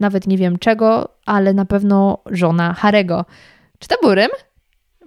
nawet 0.00 0.26
nie 0.26 0.38
wiem 0.38 0.58
czego, 0.58 1.08
ale 1.26 1.54
na 1.54 1.64
pewno 1.64 2.18
żona 2.26 2.74
Harego. 2.74 3.24
Czy 3.78 3.88
to 3.88 3.96
był 4.02 4.14
Rym? 4.14 4.30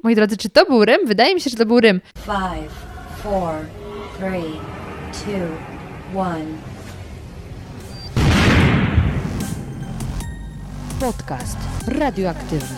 Moi 0.04 0.16
drodzy, 0.16 0.38
czy 0.38 0.50
to 0.50 0.66
był 0.66 0.86
Rym? 0.86 1.08
Wydaje 1.08 1.36
mi 1.36 1.42
się, 1.42 1.50
że 1.50 1.58
to 1.58 1.66
był 1.66 1.80
Rym. 1.80 2.02
Five, 2.18 2.74
four, 3.24 3.54
three, 4.18 4.60
two, 5.12 6.20
one. 6.20 6.46
Podcast 11.00 11.58
radioaktywny. 11.88 12.78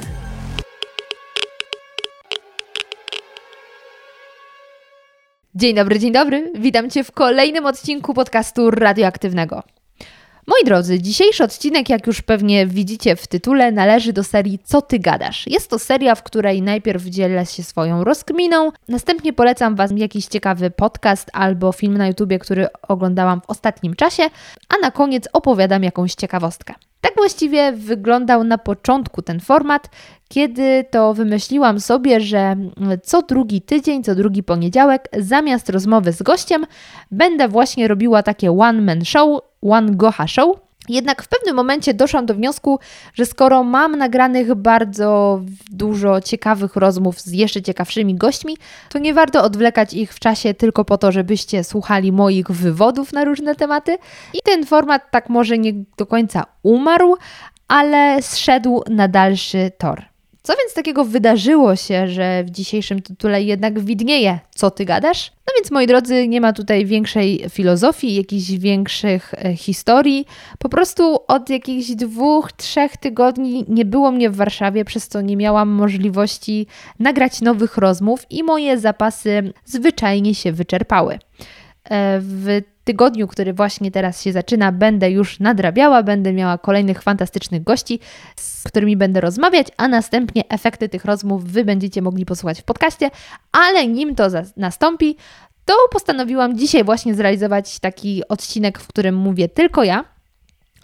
Dzień 5.56 5.76
dobry, 5.76 6.00
dzień 6.00 6.12
dobry. 6.12 6.52
Witam 6.56 6.90
Cię 6.90 7.04
w 7.04 7.12
kolejnym 7.12 7.66
odcinku 7.66 8.14
podcastu 8.14 8.72
radioaktywnego. 8.72 9.64
Moi 10.48 10.66
drodzy, 10.66 11.02
dzisiejszy 11.02 11.44
odcinek, 11.44 11.90
jak 11.90 12.08
już 12.08 12.22
pewnie 12.22 12.68
widzicie 12.68 13.16
w 13.16 13.28
tytule, 13.28 13.72
należy 13.72 14.14
do 14.14 14.24
serii 14.24 14.60
Co 14.64 14.82
ty 14.82 15.00
gadasz? 15.00 15.48
Jest 15.48 15.70
to 15.70 15.80
seria, 15.80 16.16
w 16.16 16.24
której 16.24 16.62
najpierw 16.62 17.04
dzielę 17.04 17.46
się 17.46 17.64
swoją 17.64 18.04
rozkminą, 18.04 18.72
następnie 18.88 19.34
polecam 19.34 19.76
Wam 19.76 19.98
jakiś 19.98 20.26
ciekawy 20.26 20.72
podcast 20.72 21.30
albo 21.34 21.72
film 21.72 21.98
na 21.98 22.08
YouTubie, 22.08 22.40
który 22.40 22.68
oglądałam 22.88 23.42
w 23.42 23.50
ostatnim 23.50 23.96
czasie, 23.96 24.24
a 24.70 24.78
na 24.82 24.92
koniec 24.92 25.28
opowiadam 25.34 25.84
jakąś 25.84 26.14
ciekawostkę. 26.14 26.74
Tak 27.02 27.14
właściwie 27.16 27.72
wyglądał 27.72 28.44
na 28.44 28.58
początku 28.58 29.22
ten 29.22 29.40
format, 29.40 29.90
kiedy 30.28 30.86
to 30.92 31.14
wymyśliłam 31.14 31.80
sobie, 31.80 32.22
że 32.22 32.56
co 33.04 33.22
drugi 33.22 33.62
tydzień, 33.62 34.04
co 34.04 34.16
drugi 34.16 34.44
poniedziałek, 34.44 35.10
zamiast 35.20 35.70
rozmowy 35.70 36.14
z 36.14 36.22
gościem, 36.22 36.66
będę 37.12 37.48
właśnie 37.48 37.88
robiła 37.88 38.24
takie 38.24 38.52
one-man 38.52 39.06
show, 39.06 39.42
one 39.70 39.92
goha 39.92 40.28
show. 40.28 40.66
Jednak 40.90 41.24
w 41.24 41.28
pewnym 41.28 41.56
momencie 41.56 41.94
doszłam 41.94 42.26
do 42.26 42.34
wniosku, 42.34 42.80
że 43.14 43.26
skoro 43.26 43.64
mam 43.64 43.96
nagranych 43.96 44.54
bardzo 44.54 45.42
dużo 45.72 46.22
ciekawych 46.22 46.76
rozmów 46.76 47.22
z 47.22 47.32
jeszcze 47.32 47.62
ciekawszymi 47.62 48.16
gośćmi, 48.16 48.58
to 48.90 49.00
nie 49.00 49.14
warto 49.14 49.44
odwlekać 49.44 49.94
ich 49.94 50.14
w 50.14 50.20
czasie 50.20 50.54
tylko 50.54 50.86
po 50.86 50.98
to, 50.98 51.12
żebyście 51.12 51.64
słuchali 51.64 52.12
moich 52.12 52.52
wywodów 52.52 53.14
na 53.14 53.24
różne 53.24 53.56
tematy. 53.56 53.98
I 54.34 54.38
ten 54.44 54.66
format 54.66 55.12
tak 55.12 55.30
może 55.30 55.58
nie 55.58 55.74
do 55.98 56.06
końca 56.06 56.46
umarł, 56.64 57.18
ale 57.68 58.22
zszedł 58.22 58.84
na 58.90 59.08
dalszy 59.08 59.72
tor. 59.78 60.15
Co 60.46 60.54
więc 60.58 60.74
takiego 60.74 61.06
wydarzyło 61.06 61.76
się, 61.76 62.08
że 62.08 62.44
w 62.44 62.50
dzisiejszym 62.50 63.02
tytule 63.02 63.44
jednak 63.44 63.80
widnieje, 63.80 64.40
co 64.56 64.72
ty 64.72 64.86
gadasz? 64.86 65.32
No 65.48 65.54
więc, 65.58 65.72
moi 65.72 65.88
drodzy, 65.88 66.28
nie 66.28 66.42
ma 66.42 66.54
tutaj 66.54 66.86
większej 66.86 67.46
filozofii, 67.50 68.16
jakichś 68.16 68.52
większych 68.52 69.34
e, 69.34 69.56
historii. 69.56 70.26
Po 70.60 70.70
prostu 70.70 71.20
od 71.28 71.50
jakichś 71.50 71.90
dwóch, 71.90 72.52
trzech 72.52 72.98
tygodni 72.98 73.66
nie 73.68 73.86
było 73.86 74.12
mnie 74.12 74.30
w 74.30 74.36
Warszawie, 74.36 74.86
przez 74.86 75.08
co 75.08 75.22
nie 75.22 75.38
miałam 75.38 75.70
możliwości 75.70 76.68
nagrać 77.00 77.42
nowych 77.42 77.78
rozmów 77.78 78.26
i 78.30 78.44
moje 78.44 78.80
zapasy 78.80 79.54
zwyczajnie 79.66 80.36
się 80.36 80.52
wyczerpały. 80.52 81.14
E, 81.84 82.20
w 82.22 82.62
tygodniu, 82.86 83.28
który 83.28 83.54
właśnie 83.54 83.92
teraz 83.92 84.24
się 84.24 84.32
zaczyna, 84.32 84.72
będę 84.72 85.12
już 85.12 85.40
nadrabiała, 85.40 86.04
będę 86.04 86.34
miała 86.34 86.58
kolejnych 86.58 87.02
fantastycznych 87.02 87.64
gości, 87.64 88.00
z 88.36 88.64
którymi 88.64 88.98
będę 88.98 89.22
rozmawiać, 89.22 89.68
a 89.78 89.88
następnie 89.88 90.44
efekty 90.50 90.90
tych 90.90 91.06
rozmów 91.06 91.44
Wy 91.44 91.66
będziecie 91.66 92.02
mogli 92.02 92.26
posłuchać 92.26 92.62
w 92.62 92.64
podcaście, 92.64 93.12
ale 93.52 93.88
nim 93.88 94.16
to 94.16 94.28
nastąpi, 94.58 95.18
to 95.66 95.74
postanowiłam 95.92 96.58
dzisiaj 96.58 96.84
właśnie 96.84 97.16
zrealizować 97.16 97.80
taki 97.80 98.28
odcinek, 98.30 98.80
w 98.80 98.88
którym 98.88 99.16
mówię 99.16 99.50
tylko 99.50 99.84
ja. 99.84 100.15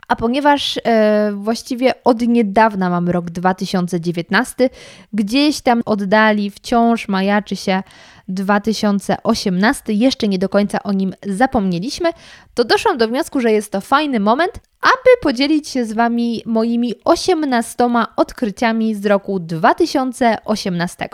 A 0.08 0.16
ponieważ 0.16 0.80
e, 0.84 1.32
właściwie 1.36 2.04
od 2.04 2.22
niedawna 2.22 2.90
mamy 2.90 3.12
rok 3.12 3.30
2019, 3.30 4.70
gdzieś 5.14 5.62
tam 5.62 5.82
oddali 5.86 6.52
wciąż 6.52 7.08
majaczy 7.08 7.56
się 7.56 7.84
2018, 8.28 9.94
jeszcze 9.94 10.28
nie 10.28 10.40
do 10.40 10.50
końca 10.50 10.84
o 10.84 10.92
nim 10.92 11.14
zapomnieliśmy, 11.28 12.10
to 12.54 12.64
doszłam 12.64 12.98
do 12.98 13.08
wniosku, 13.08 13.42
że 13.42 13.52
jest 13.52 13.72
to 13.72 13.82
fajny 13.82 14.20
moment, 14.20 14.52
aby 14.82 15.22
podzielić 15.22 15.70
się 15.70 15.86
z 15.86 15.94
Wami 15.94 16.42
moimi 16.46 16.94
18 17.06 17.90
odkryciami 18.16 18.96
z 18.96 19.06
roku 19.06 19.40
2018. 19.40 21.10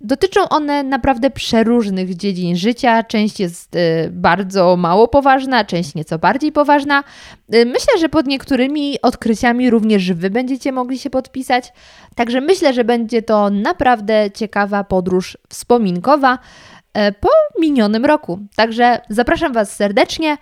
Dotyczą 0.00 0.48
one 0.48 0.82
naprawdę 0.82 1.30
przeróżnych 1.30 2.16
dziedzin 2.16 2.56
życia. 2.56 3.02
Część 3.02 3.40
jest 3.40 3.76
y, 3.76 4.08
bardzo 4.12 4.76
mało 4.76 5.08
poważna, 5.08 5.64
część 5.64 5.94
nieco 5.94 6.18
bardziej 6.18 6.52
poważna. 6.52 7.04
Y, 7.54 7.66
myślę, 7.66 7.98
że 7.98 8.08
pod 8.08 8.26
niektórymi 8.26 9.02
odkryciami 9.02 9.70
również 9.70 10.12
Wy 10.12 10.30
będziecie 10.30 10.72
mogli 10.72 10.98
się 10.98 11.10
podpisać. 11.10 11.72
Także 12.14 12.40
myślę, 12.40 12.74
że 12.74 12.84
będzie 12.84 13.22
to 13.22 13.50
naprawdę 13.50 14.30
ciekawa 14.34 14.84
podróż 14.84 15.38
wspominkowa 15.48 16.38
y, 16.98 17.12
po 17.20 17.28
minionym 17.60 18.04
roku. 18.04 18.38
Także 18.56 19.00
zapraszam 19.08 19.52
Was 19.52 19.76
serdecznie. 19.76 20.36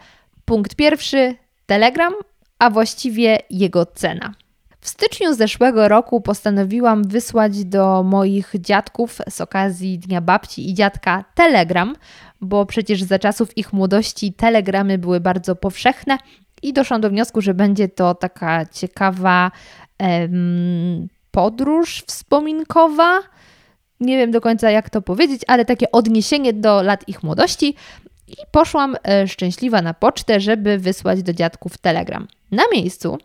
Punkt 0.44 0.74
pierwszy: 0.74 1.34
Telegram, 1.66 2.12
a 2.58 2.70
właściwie 2.70 3.38
jego 3.50 3.86
cena. 3.86 4.34
W 4.84 4.88
styczniu 4.88 5.34
zeszłego 5.34 5.88
roku 5.88 6.20
postanowiłam 6.20 7.04
wysłać 7.04 7.64
do 7.64 8.02
moich 8.02 8.52
dziadków 8.58 9.18
z 9.28 9.40
okazji 9.40 9.98
Dnia 9.98 10.20
Babci 10.20 10.70
i 10.70 10.74
Dziadka 10.74 11.24
telegram, 11.34 11.96
bo 12.40 12.66
przecież 12.66 13.02
za 13.02 13.18
czasów 13.18 13.58
ich 13.58 13.72
młodości 13.72 14.32
telegramy 14.32 14.98
były 14.98 15.20
bardzo 15.20 15.56
powszechne 15.56 16.18
i 16.62 16.72
doszłam 16.72 17.00
do 17.00 17.10
wniosku, 17.10 17.40
że 17.40 17.54
będzie 17.54 17.88
to 17.88 18.14
taka 18.14 18.66
ciekawa 18.66 19.50
em, 19.98 21.08
podróż 21.30 22.04
wspominkowa. 22.06 23.20
Nie 24.00 24.16
wiem 24.16 24.30
do 24.30 24.40
końca 24.40 24.70
jak 24.70 24.90
to 24.90 25.02
powiedzieć, 25.02 25.42
ale 25.46 25.64
takie 25.64 25.90
odniesienie 25.90 26.52
do 26.52 26.82
lat 26.82 27.08
ich 27.08 27.22
młodości. 27.22 27.74
I 28.28 28.36
poszłam 28.50 28.96
e, 29.08 29.28
szczęśliwa 29.28 29.82
na 29.82 29.94
pocztę, 29.94 30.40
żeby 30.40 30.78
wysłać 30.78 31.22
do 31.22 31.32
dziadków 31.32 31.78
telegram. 31.78 32.28
Na 32.50 32.62
miejscu 32.72 33.18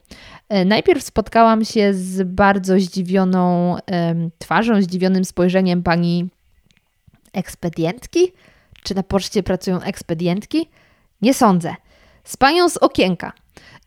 najpierw 0.65 1.03
spotkałam 1.03 1.65
się 1.65 1.93
z 1.93 2.27
bardzo 2.27 2.79
zdziwioną 2.79 3.75
twarzą, 4.39 4.81
zdziwionym 4.81 5.25
spojrzeniem 5.25 5.83
pani 5.83 6.27
ekspedientki. 7.33 8.31
Czy 8.83 8.95
na 8.95 9.03
poczcie 9.03 9.43
pracują 9.43 9.81
ekspedientki? 9.81 10.69
Nie 11.21 11.33
sądzę. 11.33 11.75
Z 12.23 12.37
panią 12.37 12.69
z 12.69 12.77
okienka. 12.77 13.33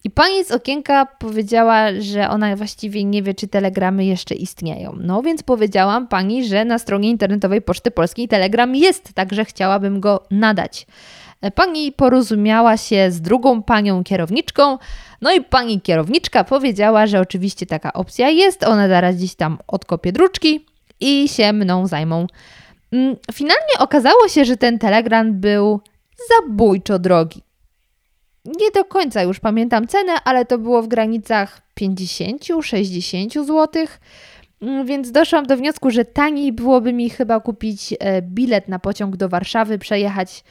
I 0.04 0.10
pani 0.10 0.44
z 0.44 0.50
okienka 0.50 1.06
powiedziała, 1.06 1.86
że 1.98 2.28
ona 2.28 2.56
właściwie 2.56 3.04
nie 3.04 3.22
wie, 3.22 3.34
czy 3.34 3.48
telegramy 3.48 4.04
jeszcze 4.04 4.34
istnieją. 4.34 4.96
No 5.00 5.22
więc 5.22 5.42
powiedziałam 5.42 6.08
pani, 6.08 6.44
że 6.44 6.64
na 6.64 6.78
stronie 6.78 7.10
internetowej 7.10 7.62
Poczty 7.62 7.90
Polskiej 7.90 8.28
telegram 8.28 8.76
jest, 8.76 9.12
także 9.12 9.44
chciałabym 9.44 10.00
go 10.00 10.24
nadać. 10.30 10.86
Pani 11.50 11.92
porozumiała 11.92 12.76
się 12.76 13.10
z 13.10 13.20
drugą 13.20 13.62
panią 13.62 14.04
kierowniczką, 14.04 14.78
no 15.20 15.32
i 15.32 15.40
pani 15.40 15.80
kierowniczka 15.80 16.44
powiedziała, 16.44 17.06
że 17.06 17.20
oczywiście 17.20 17.66
taka 17.66 17.92
opcja 17.92 18.28
jest, 18.28 18.64
one 18.64 18.88
zaraz 18.88 19.16
gdzieś 19.16 19.34
tam 19.34 19.58
odkopie 19.66 20.12
druczki 20.12 20.66
i 21.00 21.28
się 21.28 21.52
mną 21.52 21.86
zajmą. 21.86 22.26
Mm, 22.92 23.16
finalnie 23.32 23.78
okazało 23.78 24.28
się, 24.28 24.44
że 24.44 24.56
ten 24.56 24.78
telegram 24.78 25.40
był 25.40 25.80
zabójczo 26.28 26.98
drogi. 26.98 27.42
Nie 28.44 28.70
do 28.74 28.84
końca 28.84 29.22
już 29.22 29.40
pamiętam 29.40 29.86
cenę, 29.86 30.12
ale 30.24 30.44
to 30.44 30.58
było 30.58 30.82
w 30.82 30.88
granicach 30.88 31.62
50-60 31.80 33.44
zł. 33.44 33.86
Mm, 34.62 34.86
więc 34.86 35.10
doszłam 35.10 35.46
do 35.46 35.56
wniosku, 35.56 35.90
że 35.90 36.04
taniej 36.04 36.52
byłoby 36.52 36.92
mi 36.92 37.10
chyba 37.10 37.40
kupić 37.40 37.94
e, 38.00 38.22
bilet 38.22 38.68
na 38.68 38.78
pociąg 38.78 39.16
do 39.16 39.28
Warszawy, 39.28 39.78
przejechać 39.78 40.44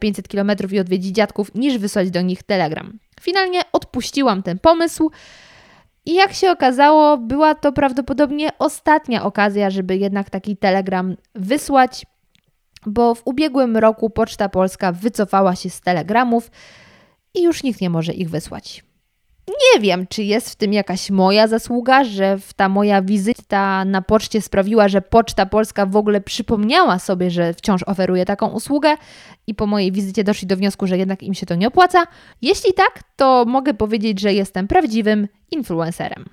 500 0.00 0.26
e, 0.26 0.28
km 0.28 0.50
i 0.70 0.78
odwiedzić 0.78 1.16
dziadków, 1.16 1.54
niż 1.54 1.78
wysłać 1.78 2.10
do 2.10 2.22
nich 2.22 2.42
telegram. 2.42 2.98
Finalnie 3.20 3.60
odpuściłam 3.72 4.42
ten 4.42 4.58
pomysł. 4.58 5.10
I 6.06 6.14
jak 6.14 6.32
się 6.32 6.50
okazało, 6.50 7.16
była 7.16 7.54
to 7.54 7.72
prawdopodobnie 7.72 8.58
ostatnia 8.58 9.24
okazja, 9.24 9.70
żeby 9.70 9.96
jednak 9.96 10.30
taki 10.30 10.56
telegram 10.56 11.16
wysłać, 11.34 12.06
bo 12.86 13.14
w 13.14 13.22
ubiegłym 13.24 13.76
roku 13.76 14.10
Poczta 14.10 14.48
Polska 14.48 14.92
wycofała 14.92 15.56
się 15.56 15.70
z 15.70 15.80
telegramów 15.80 16.50
i 17.34 17.42
już 17.42 17.62
nikt 17.62 17.80
nie 17.80 17.90
może 17.90 18.12
ich 18.12 18.30
wysłać. 18.30 18.87
Nie 19.48 19.80
wiem, 19.80 20.06
czy 20.06 20.22
jest 20.22 20.50
w 20.50 20.56
tym 20.56 20.72
jakaś 20.72 21.10
moja 21.10 21.46
zasługa, 21.46 22.04
że 22.04 22.38
ta 22.56 22.68
moja 22.68 23.02
wizyta 23.02 23.84
na 23.84 24.02
poczcie 24.02 24.40
sprawiła, 24.42 24.88
że 24.88 25.02
Poczta 25.02 25.46
Polska 25.46 25.86
w 25.86 25.96
ogóle 25.96 26.20
przypomniała 26.20 26.98
sobie, 26.98 27.30
że 27.30 27.54
wciąż 27.54 27.82
oferuje 27.82 28.24
taką 28.24 28.48
usługę 28.48 28.94
i 29.46 29.54
po 29.54 29.66
mojej 29.66 29.92
wizycie 29.92 30.24
doszli 30.24 30.46
do 30.46 30.56
wniosku, 30.56 30.86
że 30.86 30.98
jednak 30.98 31.22
im 31.22 31.34
się 31.34 31.46
to 31.46 31.54
nie 31.54 31.68
opłaca. 31.68 32.06
Jeśli 32.42 32.72
tak, 32.74 33.02
to 33.16 33.44
mogę 33.44 33.74
powiedzieć, 33.74 34.20
że 34.20 34.34
jestem 34.34 34.68
prawdziwym 34.68 35.28
influencerem. 35.50 36.24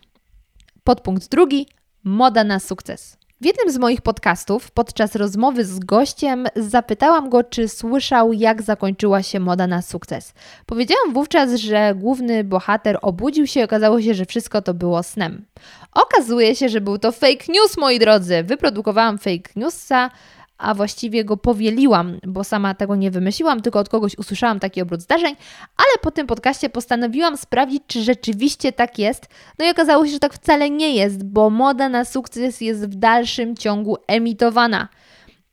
Podpunkt 0.84 1.30
drugi: 1.30 1.68
moda 2.04 2.44
na 2.44 2.60
sukces. 2.60 3.18
W 3.42 3.46
jednym 3.46 3.72
z 3.72 3.78
moich 3.78 4.02
podcastów, 4.02 4.72
podczas 4.72 5.16
rozmowy 5.16 5.66
z 5.66 5.80
gościem, 5.80 6.48
zapytałam 6.56 7.30
go, 7.30 7.44
czy 7.44 7.68
słyszał, 7.68 8.34
jak 8.34 8.62
zakończyła 8.62 9.24
się 9.24 9.40
moda 9.40 9.68
na 9.68 9.82
sukces. 9.82 10.34
Powiedziałam 10.66 11.14
wówczas, 11.14 11.56
że 11.56 11.94
główny 11.96 12.44
bohater 12.44 13.00
obudził 13.02 13.48
się 13.48 13.60
i 13.60 13.64
okazało 13.64 14.02
się, 14.02 14.14
że 14.14 14.26
wszystko 14.26 14.62
to 14.62 14.74
było 14.74 15.04
snem. 15.04 15.46
Okazuje 15.92 16.56
się, 16.56 16.70
że 16.70 16.82
był 16.82 16.98
to 16.98 17.12
fake 17.12 17.46
news, 17.50 17.78
moi 17.78 18.00
drodzy. 18.00 18.44
Wyprodukowałam 18.44 19.18
fake 19.18 19.50
newsa, 19.56 20.12
a 20.58 20.74
właściwie 20.74 21.26
go 21.26 21.38
powieliłam, 21.38 22.20
bo 22.28 22.44
sama 22.44 22.74
tego 22.74 22.96
nie 22.96 23.12
wymyśliłam, 23.12 23.62
tylko 23.62 23.80
od 23.80 23.90
kogoś 23.90 24.18
usłyszałam 24.18 24.60
taki 24.60 24.82
obrót 24.82 25.02
zdarzeń, 25.02 25.36
ale 25.78 26.02
po 26.02 26.12
tym 26.12 26.28
podcaście 26.28 26.70
postanowiłam 26.70 27.38
sprawdzić, 27.38 27.84
czy 27.88 28.04
rzeczywiście 28.04 28.72
tak 28.72 29.00
jest. 29.00 29.28
No 29.60 29.66
i 29.66 29.70
okazało 29.70 30.06
się, 30.06 30.12
że 30.12 30.20
tak 30.20 30.34
wcale 30.34 30.70
nie 30.70 30.96
jest, 30.96 31.24
bo 31.24 31.50
moda 31.50 31.90
na 31.90 32.06
sukces 32.06 32.62
jest 32.62 32.86
w 32.90 32.96
dalszym 32.96 33.56
ciągu 33.56 33.98
emitowana. 34.08 34.88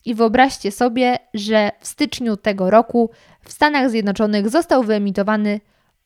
I 0.05 0.15
wyobraźcie 0.15 0.73
sobie, 0.73 1.19
że 1.35 1.71
w 1.81 1.87
styczniu 1.87 2.37
tego 2.37 2.71
roku 2.71 3.11
w 3.45 3.53
Stanach 3.53 3.91
Zjednoczonych 3.91 4.49
został 4.49 4.85
wyemitowany 4.85 5.61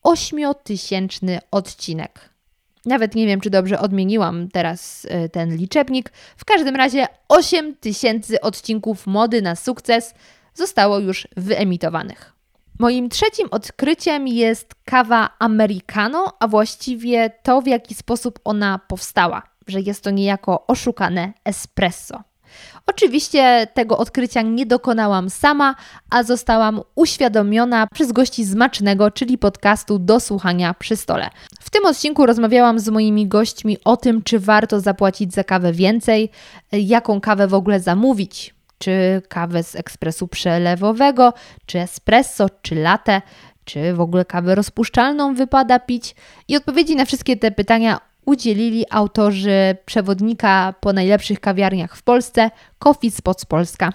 8-tysięczny 0.04 1.38
odcinek. 1.50 2.36
Nawet 2.87 3.15
nie 3.15 3.27
wiem, 3.27 3.41
czy 3.41 3.50
dobrze 3.50 3.79
odmieniłam 3.81 4.49
teraz 4.49 5.06
e, 5.11 5.29
ten 5.29 5.56
liczebnik. 5.56 6.12
W 6.37 6.44
każdym 6.44 6.77
razie 6.77 7.06
8 7.29 7.77
tysięcy 7.77 8.41
odcinków 8.41 9.06
mody 9.06 9.43
na 9.43 9.56
sukces 9.56 10.15
zostało 10.55 10.99
już 10.99 11.29
wyemitowanych. 11.37 12.33
Moim 12.79 13.09
trzecim 13.09 13.49
odkryciem 13.50 14.29
jest 14.29 14.75
kawa 14.85 15.31
americano, 15.38 16.37
a 16.41 16.49
właściwie 16.49 17.31
to, 17.43 17.62
w 17.62 17.67
jaki 17.67 17.94
sposób 17.94 18.38
ona 18.44 18.81
powstała, 18.89 19.43
że 19.67 19.81
jest 19.81 20.05
to 20.05 20.11
niejako 20.11 20.67
oszukane 20.67 21.32
espresso. 21.44 22.23
Oczywiście 22.87 23.66
tego 23.75 23.98
odkrycia 23.98 24.43
nie 24.43 24.66
dokonałam 24.66 25.31
sama, 25.31 25.75
a 26.10 26.22
zostałam 26.22 26.81
uświadomiona 26.94 27.87
przez 27.94 28.12
gości 28.12 28.44
Zmacznego, 28.44 29.10
czyli 29.10 29.38
podcastu 29.38 29.98
do 29.98 30.20
słuchania 30.20 30.75
przy 30.75 30.96
stole. 30.96 31.31
W 31.60 31.70
tym 31.70 31.87
odcinku 31.87 32.26
rozmawiałam 32.26 32.78
z 32.78 32.88
moimi 32.88 33.28
gośćmi 33.28 33.78
o 33.84 33.96
tym, 33.96 34.22
czy 34.22 34.38
warto 34.38 34.81
zapłacić 34.81 35.34
za 35.34 35.44
kawę 35.44 35.72
więcej, 35.72 36.31
jaką 36.72 37.20
kawę 37.20 37.48
w 37.48 37.54
ogóle 37.54 37.81
zamówić, 37.81 38.54
czy 38.78 39.22
kawę 39.28 39.62
z 39.62 39.76
ekspresu 39.76 40.28
przelewowego, 40.28 41.32
czy 41.66 41.78
espresso, 41.78 42.46
czy 42.62 42.75
latte, 42.75 43.22
czy 43.64 43.94
w 43.94 44.00
ogóle 44.00 44.25
kawę 44.25 44.54
rozpuszczalną 44.54 45.34
wypada 45.34 45.78
pić. 45.78 46.14
I 46.48 46.56
odpowiedzi 46.56 46.96
na 46.96 47.04
wszystkie 47.04 47.37
te 47.37 47.50
pytania 47.50 48.00
udzielili 48.26 48.84
autorzy 48.90 49.76
przewodnika 49.84 50.75
po 50.81 50.93
najlepszych 50.93 51.40
kawiarniach 51.40 51.96
w 51.96 52.02
Polsce, 52.02 52.50
Coffee 52.78 53.11
Spots 53.11 53.44
Polska. 53.44 53.93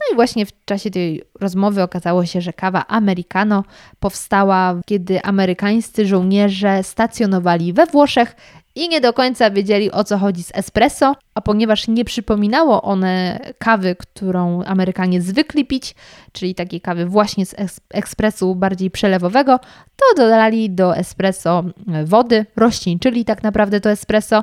No 0.00 0.12
i 0.12 0.14
właśnie 0.14 0.46
w 0.46 0.64
czasie 0.64 0.90
tej 0.90 1.22
rozmowy 1.40 1.82
okazało 1.82 2.26
się, 2.26 2.40
że 2.40 2.52
kawa 2.52 2.86
americano 2.86 3.64
powstała, 4.00 4.80
kiedy 4.86 5.22
amerykańscy 5.22 6.06
żołnierze 6.06 6.82
stacjonowali 6.82 7.72
we 7.72 7.86
Włoszech 7.86 8.36
i 8.74 8.88
nie 8.88 9.00
do 9.00 9.12
końca 9.12 9.50
wiedzieli 9.50 9.92
o 9.92 10.04
co 10.04 10.18
chodzi 10.18 10.42
z 10.42 10.50
espresso, 10.54 11.16
a 11.34 11.40
ponieważ 11.40 11.88
nie 11.88 12.04
przypominało 12.04 12.82
one 12.82 13.40
kawy, 13.58 13.96
którą 13.96 14.62
Amerykanie 14.62 15.22
zwykli 15.22 15.64
pić, 15.64 15.94
czyli 16.32 16.54
takiej 16.54 16.80
kawy 16.80 17.06
właśnie 17.06 17.46
z 17.46 17.54
ekspresu 17.90 18.54
bardziej 18.54 18.90
przelewowego, 18.90 19.58
to 19.96 20.22
dodali 20.22 20.70
do 20.70 20.96
espresso 20.96 21.64
wody, 22.04 22.46
roślin, 22.56 22.98
czyli 22.98 23.24
tak 23.24 23.42
naprawdę 23.42 23.80
to 23.80 23.90
espresso 23.90 24.42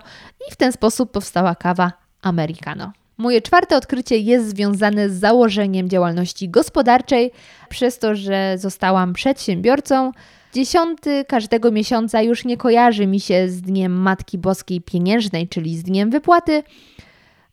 i 0.50 0.54
w 0.54 0.56
ten 0.56 0.72
sposób 0.72 1.12
powstała 1.12 1.56
kawa 1.56 1.92
americano. 2.22 2.92
Moje 3.18 3.42
czwarte 3.42 3.78
odkrycie 3.78 4.18
jest 4.18 4.50
związane 4.50 5.10
z 5.10 5.20
założeniem 5.20 5.90
działalności 5.90 6.50
gospodarczej, 6.50 7.32
przez 7.70 8.00
to, 8.00 8.16
że 8.16 8.56
zostałam 8.58 9.14
przedsiębiorcą. 9.14 10.12
Dziesiąty 10.54 11.26
każdego 11.28 11.72
miesiąca 11.72 12.22
już 12.22 12.46
nie 12.46 12.58
kojarzy 12.58 13.08
mi 13.08 13.20
się 13.20 13.50
z 13.50 13.62
Dniem 13.62 13.94
Matki 13.94 14.38
Boskiej 14.38 14.82
Pieniężnej, 14.82 15.48
czyli 15.48 15.78
z 15.78 15.84
dniem 15.84 16.10
wypłaty, 16.10 16.64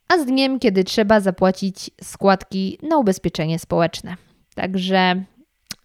a 0.09 0.19
z 0.19 0.25
dniem, 0.27 0.59
kiedy 0.59 0.85
trzeba 0.85 1.21
zapłacić 1.21 1.91
składki 2.03 2.79
na 2.83 2.99
ubezpieczenie 2.99 3.59
społeczne. 3.59 4.17
Także 4.55 5.25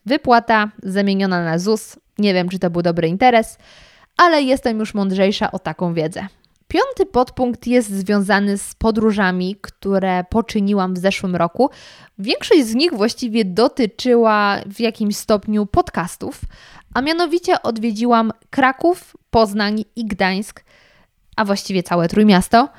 wypłata 0.05 0.71
zamieniona 0.83 1.43
na 1.43 1.59
ZUS. 1.59 1.99
Nie 2.17 2.33
wiem, 2.33 2.49
czy 2.49 2.59
to 2.59 2.69
był 2.69 2.81
dobry 2.81 3.07
interes, 3.07 3.57
ale 4.17 4.41
jestem 4.41 4.79
już 4.79 4.93
mądrzejsza 4.93 5.51
o 5.51 5.59
taką 5.59 5.93
wiedzę. 5.93 6.27
Piąty 6.67 7.05
podpunkt 7.05 7.67
jest 7.67 7.89
związany 7.89 8.57
z 8.57 8.75
podróżami, 8.75 9.55
które 9.61 10.23
poczyniłam 10.29 10.93
w 10.93 10.97
zeszłym 10.97 11.35
roku. 11.35 11.69
Większość 12.19 12.65
z 12.65 12.75
nich 12.75 12.93
właściwie 12.93 13.45
dotyczyła 13.45 14.57
w 14.65 14.79
jakimś 14.79 15.17
stopniu 15.17 15.65
podcastów, 15.65 16.41
a 16.93 17.01
mianowicie 17.01 17.61
odwiedziłam 17.61 18.31
Kraków, 18.49 19.17
Poznań 19.29 19.83
i 19.95 20.05
Gdańsk, 20.05 20.63
a 21.35 21.45
właściwie 21.45 21.83
całe 21.83 22.07
Trójmiasto. 22.07 22.69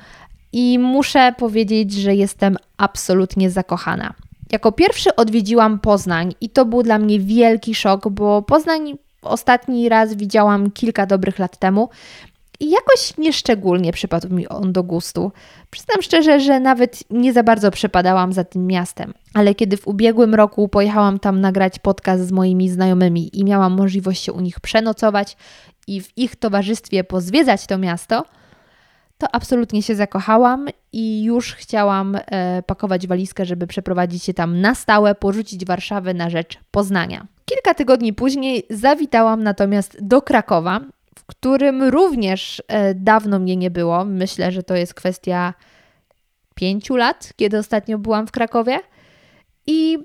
I 0.53 0.79
muszę 0.79 1.33
powiedzieć, 1.37 1.93
że 1.93 2.15
jestem 2.15 2.57
absolutnie 2.77 3.49
zakochana. 3.49 4.13
Jako 4.51 4.71
pierwszy 4.71 5.15
odwiedziłam 5.15 5.79
Poznań 5.79 6.33
i 6.41 6.49
to 6.49 6.65
był 6.65 6.83
dla 6.83 6.97
mnie 6.97 7.19
wielki 7.19 7.75
szok, 7.75 8.09
bo 8.09 8.41
Poznań 8.41 8.97
ostatni 9.21 9.89
raz 9.89 10.15
widziałam 10.15 10.71
kilka 10.71 11.05
dobrych 11.05 11.39
lat 11.39 11.57
temu 11.57 11.89
i 12.61 12.69
jakoś 12.69 13.17
nieszczególnie 13.17 13.93
przypadł 13.93 14.35
mi 14.35 14.47
on 14.47 14.73
do 14.73 14.83
gustu. 14.83 15.31
Przyznam 15.69 16.01
szczerze, 16.01 16.39
że 16.39 16.59
nawet 16.59 17.03
nie 17.09 17.33
za 17.33 17.43
bardzo 17.43 17.71
przepadałam 17.71 18.33
za 18.33 18.43
tym 18.43 18.67
miastem, 18.67 19.13
ale 19.33 19.55
kiedy 19.55 19.77
w 19.77 19.87
ubiegłym 19.87 20.35
roku 20.35 20.67
pojechałam 20.67 21.19
tam 21.19 21.41
nagrać 21.41 21.79
podcast 21.79 22.27
z 22.27 22.31
moimi 22.31 22.69
znajomymi 22.69 23.39
i 23.39 23.43
miałam 23.43 23.73
możliwość 23.73 24.23
się 24.23 24.33
u 24.33 24.39
nich 24.39 24.59
przenocować 24.59 25.37
i 25.87 26.01
w 26.01 26.17
ich 26.17 26.35
towarzystwie 26.35 27.03
pozwiedzać 27.03 27.67
to 27.67 27.77
miasto, 27.77 28.25
to 29.17 29.27
absolutnie 29.35 29.83
się 29.83 29.95
zakochałam 29.95 30.67
i 30.93 31.23
już 31.23 31.53
chciałam 31.53 32.17
e, 32.25 32.63
pakować 32.67 33.07
walizkę, 33.07 33.45
żeby 33.45 33.67
przeprowadzić 33.67 34.23
się 34.23 34.33
tam 34.33 34.61
na 34.61 34.75
stałe, 34.75 35.15
porzucić 35.15 35.65
Warszawę 35.65 36.13
na 36.13 36.29
rzecz 36.29 36.59
Poznania. 36.71 37.27
Kilka 37.45 37.73
tygodni 37.73 38.13
później 38.13 38.63
zawitałam 38.69 39.43
natomiast 39.43 39.97
do 40.01 40.21
Krakowa 40.21 40.81
w 41.15 41.25
którym 41.25 41.83
również 41.83 42.63
e, 42.67 42.95
dawno 42.95 43.39
mnie 43.39 43.55
nie 43.55 43.71
było. 43.71 44.05
Myślę, 44.05 44.51
że 44.51 44.63
to 44.63 44.75
jest 44.75 44.93
kwestia 44.93 45.53
pięciu 46.55 46.95
lat, 46.95 47.33
kiedy 47.35 47.57
ostatnio 47.57 47.97
byłam 47.97 48.27
w 48.27 48.31
Krakowie. 48.31 48.79
I 49.67 49.97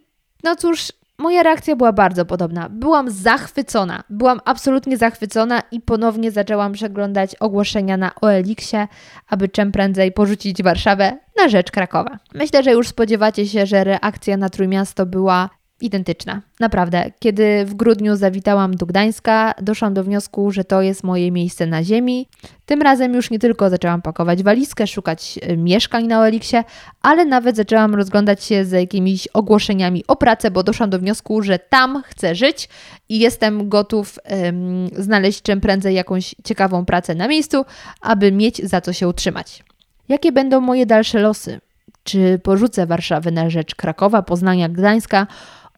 no 0.45 0.57
cóż, 0.57 0.93
moja 1.19 1.43
reakcja 1.43 1.77
była 1.77 1.93
bardzo 1.93 2.25
podobna. 2.25 2.69
Byłam 2.71 3.11
zachwycona, 3.11 4.05
byłam 4.11 4.41
absolutnie 4.45 4.97
zachwycona 4.97 5.63
i 5.71 5.81
ponownie 5.81 6.31
zaczęłam 6.31 6.73
przeglądać 6.73 7.35
ogłoszenia 7.35 7.97
na 7.97 8.15
OLX-ie, 8.15 8.89
aby 9.29 9.49
czym 9.49 9.73
prędzej 9.73 10.13
porzucić 10.13 10.63
Warszawę 10.63 11.19
na 11.37 11.49
rzecz 11.49 11.71
Krakowa. 11.71 12.19
Myślę, 12.35 12.63
że 12.63 12.73
już 12.73 12.89
spodziewacie 12.89 13.47
się, 13.47 13.67
że 13.67 13.85
reakcja 13.85 14.37
na 14.37 14.49
Trójmiasto 14.49 15.07
była 15.07 15.51
identyczna. 15.81 16.43
Naprawdę. 16.61 17.05
Kiedy 17.19 17.65
w 17.65 17.75
grudniu 17.75 18.17
zawitałam 18.17 18.75
do 18.75 18.87
Gdańska, 18.87 19.55
doszłam 19.63 19.95
do 19.95 20.05
wniosku, 20.05 20.51
że 20.51 20.65
to 20.65 20.83
jest 20.83 21.05
moje 21.05 21.33
miejsce 21.33 21.67
na 21.67 21.85
ziemi. 21.85 22.29
Tym 22.67 22.83
razem 22.83 23.15
już 23.15 23.31
nie 23.31 23.39
tylko 23.39 23.71
zaczęłam 23.71 24.03
pakować 24.03 24.43
walizkę, 24.43 24.87
szukać 24.87 25.39
e, 25.43 25.57
mieszkań 25.57 26.07
na 26.07 26.21
Oliksie, 26.21 26.57
ale 27.03 27.25
nawet 27.25 27.57
zaczęłam 27.57 27.95
rozglądać 27.95 28.45
się 28.45 28.65
za 28.65 28.81
jakimiś 28.81 29.29
ogłoszeniami 29.29 30.05
o 30.09 30.17
pracę, 30.17 30.51
bo 30.51 30.63
doszłam 30.63 30.91
do 30.91 30.99
wniosku, 30.99 31.43
że 31.43 31.59
tam 31.59 32.03
chcę 32.07 32.35
żyć 32.35 32.69
i 33.09 33.19
jestem 33.19 33.69
gotów 33.69 34.19
um, 34.31 34.89
znaleźć 34.99 35.43
czym 35.43 35.61
prędzej 35.61 35.95
jakąś 35.95 36.35
ciekawą 36.45 36.85
pracę 36.85 37.15
na 37.15 37.29
miejscu, 37.29 37.65
aby 38.01 38.33
mieć 38.33 38.65
za 38.65 38.81
co 38.81 38.93
się 38.93 39.09
utrzymać. 39.09 39.65
Jakie 40.09 40.33
będą 40.33 40.61
moje 40.61 40.87
dalsze 40.87 41.19
losy? 41.19 41.61
Czy 42.05 42.39
porzucę 42.43 42.87
Warszawę 42.87 43.31
na 43.31 43.51
rzecz 43.51 43.75
Krakowa, 43.75 44.23
Poznania, 44.23 44.69
Gdańska? 44.69 45.27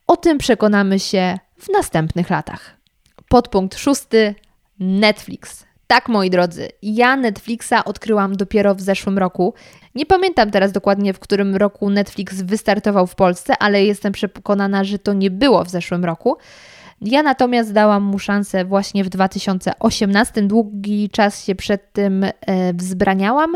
O 0.09 0.17
tym 0.17 0.37
przekonamy 0.37 0.99
się 0.99 1.37
w 1.59 1.69
następnych 1.69 2.29
latach. 2.29 2.77
Podpunkt 3.27 3.77
szósty 3.77 4.35
Netflix. 4.79 5.65
Tak, 5.87 6.09
moi 6.09 6.29
drodzy, 6.29 6.67
ja 6.81 7.15
Netflixa 7.15 7.73
odkryłam 7.85 8.35
dopiero 8.35 8.75
w 8.75 8.81
zeszłym 8.81 9.17
roku. 9.17 9.53
Nie 9.95 10.05
pamiętam 10.05 10.51
teraz 10.51 10.71
dokładnie, 10.71 11.13
w 11.13 11.19
którym 11.19 11.55
roku 11.55 11.89
Netflix 11.89 12.41
wystartował 12.41 13.07
w 13.07 13.15
Polsce, 13.15 13.53
ale 13.59 13.85
jestem 13.85 14.13
przekonana, 14.13 14.83
że 14.83 14.99
to 14.99 15.13
nie 15.13 15.31
było 15.31 15.63
w 15.63 15.69
zeszłym 15.69 16.05
roku. 16.05 16.37
Ja 17.01 17.23
natomiast 17.23 17.73
dałam 17.73 18.03
mu 18.03 18.19
szansę 18.19 18.65
właśnie 18.65 19.03
w 19.03 19.09
2018. 19.09 20.41
Długi 20.41 21.09
czas 21.09 21.45
się 21.45 21.55
przed 21.55 21.93
tym 21.93 22.23
e, 22.23 22.31
wzbraniałam, 22.73 23.55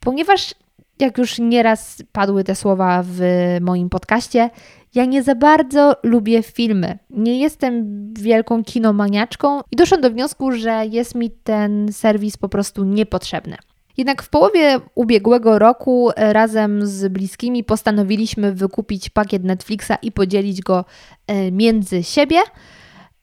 ponieważ 0.00 0.54
jak 0.98 1.18
już 1.18 1.38
nieraz 1.38 2.02
padły 2.12 2.44
te 2.44 2.54
słowa 2.54 3.02
w 3.06 3.20
moim 3.60 3.88
podcaście, 3.88 4.50
ja 4.96 5.04
nie 5.04 5.22
za 5.22 5.34
bardzo 5.34 5.96
lubię 6.02 6.42
filmy. 6.42 6.98
Nie 7.10 7.38
jestem 7.38 7.84
wielką 8.14 8.64
kinomaniaczką 8.64 9.60
i 9.72 9.76
doszłam 9.76 10.00
do 10.00 10.10
wniosku, 10.10 10.52
że 10.52 10.86
jest 10.90 11.14
mi 11.14 11.30
ten 11.30 11.92
serwis 11.92 12.36
po 12.36 12.48
prostu 12.48 12.84
niepotrzebny. 12.84 13.56
Jednak 13.96 14.22
w 14.22 14.28
połowie 14.28 14.80
ubiegłego 14.94 15.58
roku 15.58 16.10
e, 16.10 16.32
razem 16.32 16.86
z 16.86 17.12
bliskimi 17.12 17.64
postanowiliśmy 17.64 18.52
wykupić 18.52 19.10
pakiet 19.10 19.44
Netflixa 19.44 19.92
i 20.02 20.12
podzielić 20.12 20.60
go 20.60 20.84
e, 21.26 21.52
między 21.52 22.02
siebie. 22.02 22.38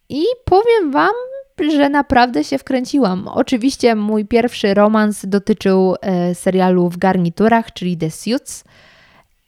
I 0.10 0.24
powiem 0.46 0.92
Wam, 0.92 1.14
że 1.72 1.90
naprawdę 1.90 2.44
się 2.44 2.58
wkręciłam. 2.58 3.28
Oczywiście 3.28 3.96
mój 3.96 4.26
pierwszy 4.26 4.74
romans 4.74 5.26
dotyczył 5.26 5.96
e, 6.02 6.36
serialu 6.36 6.90
w 6.90 6.98
garniturach, 6.98 7.74
czyli 7.74 7.98
The 7.98 8.12
Suits. 8.12 8.64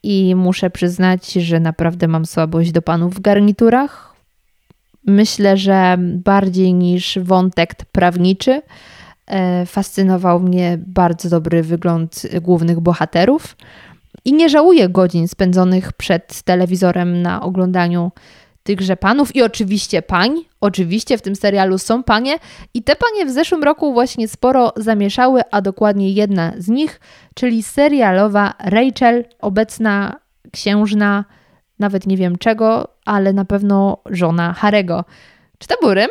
I 0.06 0.36
muszę 0.36 0.70
przyznać, 0.70 1.34
że 1.34 1.60
naprawdę 1.60 2.08
mam 2.08 2.26
słabość 2.26 2.72
do 2.72 2.82
panów 2.82 3.16
w 3.16 3.22
garniturach. 3.22 4.16
Myślę, 5.08 5.58
że 5.58 5.98
bardziej 6.00 6.74
niż 6.74 7.20
wątek 7.22 7.76
prawniczy 7.92 8.62
E, 9.28 9.66
fascynował 9.66 10.40
mnie 10.40 10.78
bardzo 10.88 11.30
dobry 11.30 11.64
wygląd 11.64 12.22
głównych 12.42 12.80
bohaterów. 12.80 13.58
I 14.26 14.34
nie 14.34 14.50
żałuję 14.50 14.90
godzin 14.90 15.28
spędzonych 15.28 15.94
przed 15.94 16.42
telewizorem 16.42 17.22
na 17.22 17.42
oglądaniu 17.42 18.12
tychże 18.66 18.98
panów 18.98 19.36
i 19.36 19.42
oczywiście 19.42 20.02
pań. 20.02 20.42
Oczywiście 20.62 21.18
w 21.18 21.22
tym 21.22 21.36
serialu 21.36 21.78
są 21.78 22.04
panie 22.04 22.40
i 22.74 22.84
te 22.84 22.96
panie 22.96 23.26
w 23.26 23.32
zeszłym 23.32 23.64
roku 23.64 23.94
właśnie 23.94 24.28
sporo 24.28 24.74
zamieszały, 24.76 25.42
a 25.52 25.62
dokładnie 25.62 26.12
jedna 26.12 26.54
z 26.58 26.68
nich, 26.68 27.00
czyli 27.34 27.64
serialowa 27.64 28.54
Rachel, 28.60 29.26
obecna 29.42 30.20
księżna, 30.52 31.26
nawet 31.80 32.08
nie 32.08 32.18
wiem 32.18 32.38
czego, 32.38 32.88
ale 33.06 33.34
na 33.34 33.46
pewno 33.46 33.98
żona 34.06 34.54
Harego. 34.54 35.06
Czy 35.58 35.68
to 35.68 35.76
był 35.82 35.94
Rym? 35.94 36.10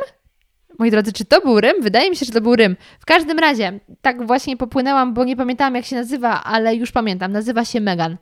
Moi 0.78 0.90
drodzy, 0.90 1.12
czy 1.12 1.24
to 1.24 1.40
był 1.40 1.60
Rym? 1.60 1.82
Wydaje 1.82 2.10
mi 2.10 2.16
się, 2.16 2.26
że 2.26 2.32
to 2.32 2.40
był 2.40 2.56
Rym. 2.56 2.76
W 3.00 3.06
każdym 3.06 3.38
razie, 3.38 3.80
tak 4.02 4.26
właśnie 4.26 4.56
popłynęłam, 4.56 5.14
bo 5.14 5.24
nie 5.24 5.36
pamiętałam 5.36 5.74
jak 5.74 5.84
się 5.84 5.96
nazywa, 5.96 6.44
ale 6.44 6.74
już 6.74 6.92
pamiętam. 6.92 7.32
Nazywa 7.32 7.64
się 7.64 7.80
Megan. 7.80 8.16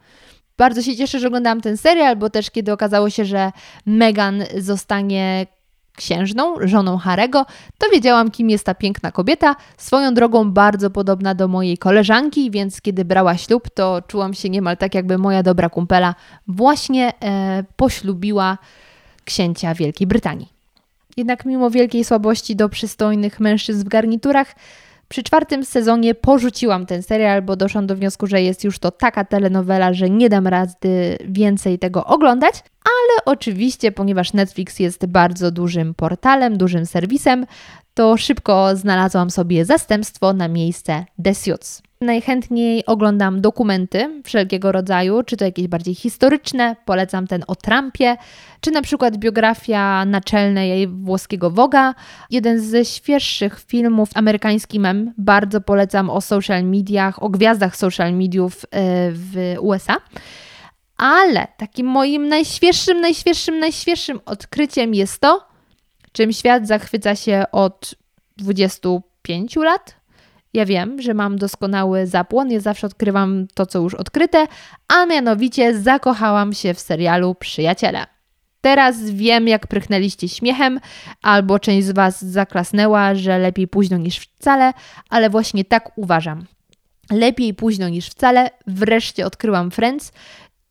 Bardzo 0.62 0.83
się 0.83 0.97
cieszę, 0.97 1.19
że 1.19 1.26
oglądałam 1.26 1.61
ten 1.61 1.76
serial, 1.76 2.16
bo 2.16 2.31
też 2.31 2.50
kiedy 2.50 2.73
okazało 2.73 3.11
się, 3.11 3.25
że 3.25 3.52
Megan 3.87 4.45
zostanie 4.59 5.47
księżną, 5.97 6.54
żoną 6.61 6.99
Harego, 6.99 7.47
to 7.78 7.90
wiedziałam, 7.92 8.31
kim 8.31 8.50
jest 8.50 8.64
ta 8.64 8.75
piękna 8.75 9.12
kobieta. 9.12 9.57
Swoją 9.76 10.14
drogą 10.14 10.52
bardzo 10.52 10.90
podobna 10.90 11.35
do 11.35 11.49
mojej 11.49 11.78
koleżanki, 11.78 12.50
więc 12.50 12.81
kiedy 12.81 13.04
brała 13.04 13.37
ślub, 13.37 13.71
to 13.75 14.02
czułam 14.07 14.35
się 14.35 14.50
niemal 14.50 14.76
tak, 14.76 14.95
jakby 14.95 15.19
moja 15.19 15.42
dobra 15.42 15.69
kumpela 15.69 16.14
właśnie 16.47 17.12
e, 17.23 17.64
poślubiła 17.76 18.59
księcia 19.25 19.75
Wielkiej 19.75 20.07
Brytanii. 20.07 20.49
Jednak 21.16 21.45
mimo 21.45 21.71
wielkiej 21.71 22.04
słabości 22.04 22.57
do 22.57 22.69
przystojnych 22.69 23.40
mężczyzn 23.40 23.85
w 23.85 23.88
garniturach, 23.88 24.54
przy 25.12 25.23
czwartym 25.23 25.64
sezonie 25.64 26.14
porzuciłam 26.14 26.87
ten 26.87 27.02
serial, 27.02 27.42
bo 27.42 27.57
doszłam 27.57 27.87
do 27.87 27.97
wniosku, 27.97 28.26
że 28.26 28.42
jest 28.42 28.64
już 28.64 28.78
to 28.78 28.90
taka 28.90 29.25
telenowela, 29.25 29.92
że 29.92 30.11
nie 30.11 30.28
dam 30.28 30.47
rady 30.47 31.19
więcej 31.28 31.78
tego 31.78 32.04
oglądać. 32.04 32.54
Ale 32.85 33.25
oczywiście, 33.25 33.92
ponieważ 33.92 34.33
Netflix 34.33 34.78
jest 34.78 35.07
bardzo 35.07 35.50
dużym 35.50 35.95
portalem, 35.95 36.59
dużym 36.59 36.87
serwisem, 36.87 37.47
to 37.95 38.16
szybko 38.16 38.76
znalazłam 38.76 39.31
sobie 39.31 39.64
zastępstwo 39.64 40.33
na 40.33 40.49
miejsce 40.49 41.04
The 41.25 41.35
Suits. 41.35 41.83
Najchętniej 42.02 42.87
oglądam 42.87 43.40
dokumenty 43.40 44.23
wszelkiego 44.25 44.73
rodzaju, 44.73 45.23
czy 45.23 45.37
to 45.37 45.44
jakieś 45.44 45.68
bardziej 45.68 45.94
historyczne, 45.94 46.76
polecam 46.85 47.26
ten 47.26 47.44
o 47.47 47.56
Trumpie, 47.56 48.16
czy 48.61 48.71
na 48.71 48.82
przykład 48.82 49.16
biografia 49.16 50.04
naczelnej 50.04 50.88
włoskiego 50.88 51.50
Woga. 51.50 51.94
Jeden 52.30 52.61
ze 52.61 52.85
świeższych 52.85 53.61
filmów, 53.66 54.11
amerykański 54.14 54.80
bardzo 55.18 55.61
polecam 55.61 56.11
o 56.11 56.21
social 56.21 56.64
mediach, 56.64 57.23
o 57.23 57.28
gwiazdach 57.28 57.76
social 57.76 58.14
mediów 58.14 58.64
e, 58.64 58.66
w 59.12 59.56
USA. 59.61 59.97
Ale 60.97 61.47
takim 61.56 61.87
moim 61.87 62.28
najświeższym, 62.28 63.00
najświeższym, 63.00 63.59
najświeższym 63.59 64.21
odkryciem 64.26 64.94
jest 64.94 65.21
to, 65.21 65.47
czym 66.12 66.32
świat 66.32 66.66
zachwyca 66.66 67.16
się 67.16 67.44
od 67.52 67.94
25 68.37 69.56
lat, 69.56 70.01
ja 70.54 70.66
wiem, 70.66 71.02
że 71.02 71.14
mam 71.14 71.38
doskonały 71.38 72.06
zapłon, 72.06 72.50
ja 72.50 72.61
zawsze 72.61 72.87
odkrywam 72.87 73.47
to, 73.54 73.66
co 73.66 73.78
już 73.78 73.94
odkryte, 73.94 74.47
a 74.88 75.06
mianowicie 75.06 75.78
zakochałam 75.78 76.52
się 76.52 76.75
w 76.75 76.80
serialu 76.80 77.35
Przyjaciele. 77.35 78.06
Teraz 78.61 79.11
wiem, 79.11 79.49
jak 79.49 79.66
prychnęliście 79.66 80.28
śmiechem, 80.28 80.80
albo 81.23 81.59
część 81.59 81.87
z 81.87 81.90
Was 81.90 82.25
zaklasnęła, 82.25 83.14
że 83.14 83.38
lepiej 83.38 83.68
późno 83.68 83.97
niż 83.97 84.18
wcale, 84.18 84.73
ale 85.09 85.30
właśnie 85.30 85.64
tak 85.64 85.99
uważam. 85.99 86.44
Lepiej 87.11 87.54
późno 87.54 87.88
niż 87.88 88.09
wcale. 88.09 88.50
Wreszcie 88.66 89.26
odkryłam 89.26 89.71
Friends 89.71 90.12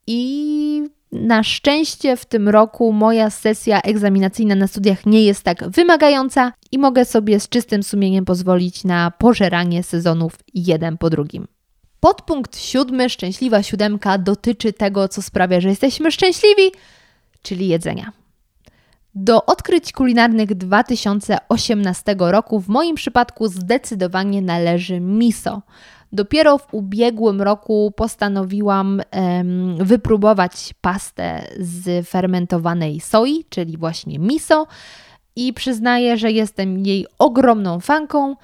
i 0.08 0.84
na 1.12 1.44
szczęście 1.44 2.18
w 2.18 2.26
tym 2.26 2.50
roku 2.50 2.94
moja 2.94 3.30
sesja 3.30 3.82
egzaminacyjna 3.82 4.56
na 4.56 4.68
studiach 4.68 5.06
nie 5.06 5.24
jest 5.24 5.44
tak 5.44 5.70
wymagająca 5.70 6.54
i 6.72 6.78
mogę 6.78 7.06
sobie 7.06 7.40
z 7.40 7.50
czystym 7.50 7.84
sumieniem 7.84 8.26
pozwolić 8.26 8.84
na 8.84 9.12
pożeranie 9.12 9.84
sezonów 9.84 10.34
jeden 10.54 10.98
po 10.98 11.10
drugim. 11.10 11.48
Podpunkt 12.00 12.58
siódmy, 12.58 13.10
szczęśliwa 13.10 13.64
siódemka, 13.64 14.18
dotyczy 14.18 14.74
tego, 14.74 15.08
co 15.08 15.22
sprawia, 15.22 15.62
że 15.62 15.70
jesteśmy 15.70 16.12
szczęśliwi, 16.12 16.72
czyli 17.42 17.68
jedzenia. 17.68 18.12
Do 19.16 19.46
odkryć 19.46 19.92
kulinarnych 19.92 20.56
2018 20.56 22.16
roku 22.20 22.60
w 22.60 22.68
moim 22.68 22.96
przypadku 22.96 23.48
zdecydowanie 23.48 24.42
należy 24.42 25.00
miso. 25.00 25.62
Dopiero 26.14 26.58
w 26.58 26.74
ubiegłym 26.74 27.42
roku 27.42 27.94
postanowiłam 27.96 29.02
um, 29.14 29.78
wypróbować 29.78 30.74
pastę 30.82 31.48
z 31.60 32.08
fermentowanej 32.08 33.00
soi, 33.00 33.46
czyli 33.50 33.78
właśnie 33.78 34.20
miso, 34.20 34.68
i 35.36 35.54
przyznaję, 35.54 36.18
że 36.18 36.32
jestem 36.32 36.78
jej 36.86 37.06
ogromną 37.20 37.80
fanką. 37.80 38.36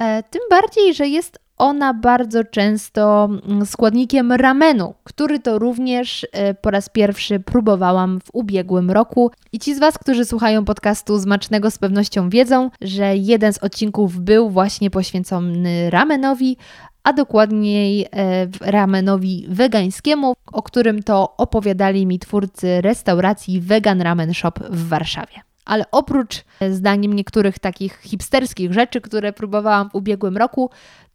E, 0.00 0.22
tym 0.22 0.42
bardziej, 0.50 0.94
że 0.94 1.08
jest 1.08 1.38
ona 1.58 1.94
bardzo 1.94 2.44
często 2.44 3.28
mm, 3.48 3.66
składnikiem 3.66 4.32
ramenu, 4.32 4.94
który 5.04 5.38
to 5.38 5.58
również 5.58 6.26
e, 6.32 6.54
po 6.54 6.70
raz 6.70 6.88
pierwszy 6.88 7.40
próbowałam 7.40 8.20
w 8.20 8.28
ubiegłym 8.32 8.90
roku. 8.90 9.30
I 9.52 9.58
ci 9.58 9.74
z 9.74 9.78
Was, 9.78 9.98
którzy 9.98 10.24
słuchają 10.24 10.64
podcastu 10.64 11.18
Zmacznego 11.18 11.70
z 11.70 11.78
pewnością 11.78 12.30
wiedzą, 12.30 12.70
że 12.80 13.16
jeden 13.16 13.52
z 13.52 13.58
odcinków 13.58 14.20
był 14.20 14.50
właśnie 14.50 14.90
poświęcony 14.90 15.90
ramenowi, 15.90 16.56
a 17.04 17.12
dokładniej 17.12 18.06
e, 18.12 18.48
ramenowi 18.60 19.46
wegańskiemu, 19.48 20.34
o 20.52 20.62
którym 20.62 21.02
to 21.02 21.36
opowiadali 21.36 22.06
mi 22.06 22.18
twórcy 22.18 22.80
restauracji 22.80 23.60
Vegan 23.60 24.00
Ramen 24.00 24.34
Shop 24.34 24.52
w 24.70 24.88
Warszawie. 24.88 25.40
Ale 25.64 25.84
oprócz 25.90 26.44
e, 26.60 26.72
zdaniem 26.72 27.12
niektórych 27.12 27.58
takich 27.58 28.00
hipsterskich 28.00 28.72
rzeczy, 28.72 29.00
które 29.00 29.32
próbowałam 29.32 29.90
w 29.90 29.94
ubiegłym 29.94 30.36
roku, 30.36 30.70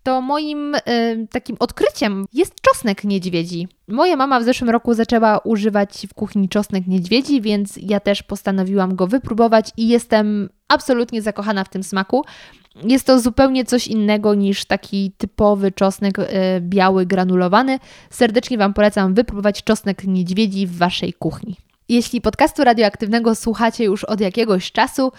to 0.08 0.22
moim 0.22 0.76
y, 0.76 1.28
takim 1.32 1.56
odkryciem 1.60 2.26
jest 2.34 2.62
czosnek 2.62 3.04
niedźwiedzi. 3.04 3.68
Moja 3.88 4.16
mama 4.16 4.40
w 4.40 4.44
zeszłym 4.44 4.70
roku 4.70 4.94
zaczęła 4.94 5.40
używać 5.40 6.08
w 6.10 6.14
kuchni 6.14 6.50
czosnek 6.50 6.88
niedźwiedzi, 6.88 7.42
więc 7.42 7.80
ja 7.82 8.00
też 8.00 8.24
postanowiłam 8.24 8.96
go 8.96 9.08
wypróbować 9.08 9.72
i 9.78 9.88
jestem 9.88 10.50
absolutnie 10.68 11.22
zakochana 11.22 11.64
w 11.64 11.70
tym 11.70 11.84
smaku. 11.84 12.26
Jest 12.84 13.06
to 13.06 13.20
zupełnie 13.20 13.66
coś 13.66 13.88
innego 13.88 14.34
niż 14.34 14.66
taki 14.66 15.12
typowy 15.18 15.72
czosnek 15.72 16.20
y, 16.20 16.26
biały, 16.62 17.06
granulowany. 17.06 17.80
Serdecznie 18.10 18.58
Wam 18.58 18.74
polecam 18.74 19.14
wypróbować 19.14 19.64
czosnek 19.64 20.04
niedźwiedzi 20.04 20.68
w 20.68 20.78
Waszej 20.78 21.14
kuchni. 21.14 21.56
Jeśli 21.90 22.22
podcastu 22.22 22.64
radioaktywnego 22.64 23.36
słuchacie 23.36 23.84
już 23.84 24.04
od 24.04 24.22
jakiegoś 24.22 24.72
czasu, 24.72 25.12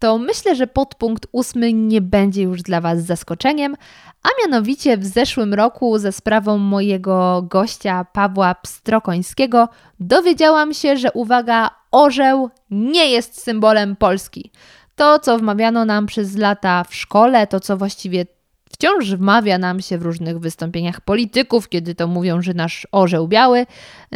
to 0.00 0.18
myślę, 0.18 0.56
że 0.56 0.66
podpunkt 0.66 1.26
ósmy 1.32 1.72
nie 1.72 2.00
będzie 2.00 2.42
już 2.42 2.62
dla 2.62 2.80
Was 2.80 3.02
zaskoczeniem, 3.02 3.76
a 4.22 4.28
mianowicie 4.42 4.96
w 4.96 5.06
zeszłym 5.06 5.54
roku 5.54 5.98
ze 5.98 6.12
sprawą 6.12 6.58
mojego 6.58 7.42
gościa 7.42 8.06
Pawła 8.12 8.54
Pstrokońskiego 8.54 9.68
dowiedziałam 10.00 10.74
się, 10.74 10.96
że 10.96 11.12
uwaga, 11.12 11.70
orzeł 11.90 12.50
nie 12.70 13.10
jest 13.10 13.42
symbolem 13.42 13.96
Polski. 13.96 14.50
To, 14.96 15.18
co 15.18 15.38
wmawiano 15.38 15.84
nam 15.84 16.06
przez 16.06 16.36
lata 16.36 16.84
w 16.84 16.94
szkole, 16.94 17.46
to, 17.46 17.60
co 17.60 17.76
właściwie 17.76 18.26
wciąż 18.72 19.10
wmawia 19.10 19.58
nam 19.58 19.80
się 19.80 19.98
w 19.98 20.02
różnych 20.02 20.38
wystąpieniach 20.38 21.00
polityków, 21.00 21.68
kiedy 21.68 21.94
to 21.94 22.06
mówią, 22.06 22.42
że 22.42 22.54
nasz 22.54 22.86
orzeł 22.92 23.28
biały, 23.28 23.66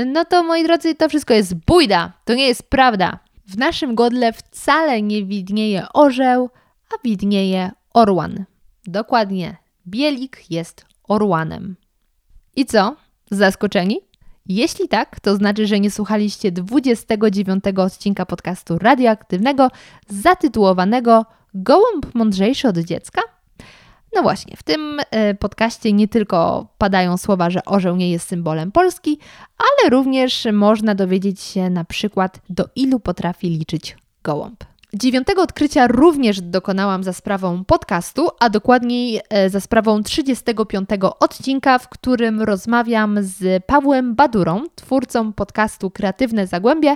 no 0.07 0.25
to 0.25 0.43
moi 0.43 0.65
drodzy, 0.65 0.95
to 0.95 1.09
wszystko 1.09 1.35
jest 1.35 1.55
bójda, 1.55 2.13
to 2.25 2.35
nie 2.35 2.47
jest 2.47 2.71
prawda. 2.71 3.19
W 3.47 3.59
naszym 3.59 3.95
godle 3.95 4.33
wcale 4.33 5.03
nie 5.03 5.25
widnieje 5.25 5.87
orzeł, 5.93 6.51
a 6.95 6.95
widnieje 7.05 7.71
orłan. 7.95 8.45
Dokładnie, 8.87 9.57
bielik 9.87 10.51
jest 10.51 10.87
orłanem. 11.09 11.77
I 12.57 12.67
co? 12.67 12.97
Zaskoczeni? 13.31 14.01
Jeśli 14.47 14.89
tak, 14.89 15.21
to 15.21 15.37
znaczy, 15.37 15.67
że 15.67 15.81
nie 15.81 15.91
słuchaliście 15.91 16.53
29 16.53 17.65
odcinka 17.77 18.27
podcastu 18.27 18.79
radioaktywnego 18.79 19.71
zatytułowanego 20.09 21.27
Gołąb 21.55 22.15
mądrzejszy 22.15 22.69
od 22.69 22.79
dziecka? 22.79 23.23
No 24.15 24.23
właśnie, 24.23 24.57
w 24.57 24.63
tym 24.63 25.01
e, 25.11 25.35
podcaście 25.35 25.93
nie 25.93 26.09
tylko 26.09 26.67
padają 26.79 27.17
słowa, 27.17 27.51
że 27.51 27.65
orzeł 27.65 27.97
nie 27.97 28.11
jest 28.11 28.29
symbolem 28.29 28.73
Polski, 28.73 29.19
ale 29.59 29.91
również 29.91 30.47
można 30.53 30.95
dowiedzieć 30.95 31.41
się 31.41 31.71
na 31.71 31.85
przykład, 31.85 32.41
do 32.51 32.65
ilu 32.77 33.01
potrafi 33.01 33.51
liczyć 33.51 33.97
gołąb. 34.23 34.65
Dziewiątego 34.95 35.43
odkrycia 35.43 35.87
również 35.87 36.41
dokonałam 36.41 37.05
za 37.05 37.13
sprawą 37.13 37.65
podcastu, 37.65 38.29
a 38.41 38.51
dokładniej 38.51 39.21
e, 39.29 39.51
za 39.51 39.61
sprawą 39.61 40.03
35 40.03 40.89
odcinka, 41.21 41.79
w 41.79 41.89
którym 41.89 42.43
rozmawiam 42.43 43.19
z 43.23 43.65
Pawłem 43.65 44.15
Badurą, 44.15 44.63
twórcą 44.75 45.33
podcastu 45.33 45.91
Kreatywne 45.91 46.47
Zagłębie. 46.47 46.95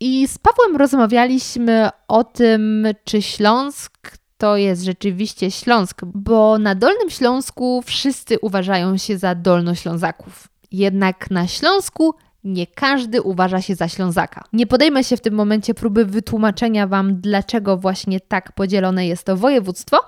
I 0.00 0.28
z 0.28 0.38
Pawłem 0.38 0.76
rozmawialiśmy 0.76 1.88
o 2.08 2.24
tym, 2.24 2.86
czy 3.04 3.22
Śląsk 3.22 4.21
to 4.42 4.56
jest 4.56 4.82
rzeczywiście 4.82 5.50
Śląsk, 5.50 6.00
bo 6.04 6.58
na 6.58 6.74
Dolnym 6.74 7.10
Śląsku 7.10 7.82
wszyscy 7.82 8.38
uważają 8.38 8.96
się 8.96 9.18
za 9.18 9.34
Dolnoślązaków. 9.34 10.48
Jednak 10.72 11.30
na 11.30 11.46
Śląsku 11.46 12.14
nie 12.44 12.66
każdy 12.66 13.22
uważa 13.22 13.62
się 13.62 13.74
za 13.74 13.88
Ślązaka. 13.88 14.44
Nie 14.52 14.66
podejmę 14.66 15.04
się 15.04 15.16
w 15.16 15.20
tym 15.20 15.34
momencie 15.34 15.74
próby 15.74 16.04
wytłumaczenia 16.04 16.86
Wam, 16.86 17.20
dlaczego 17.20 17.76
właśnie 17.76 18.20
tak 18.20 18.52
podzielone 18.52 19.06
jest 19.06 19.24
to 19.24 19.36
województwo. 19.36 19.98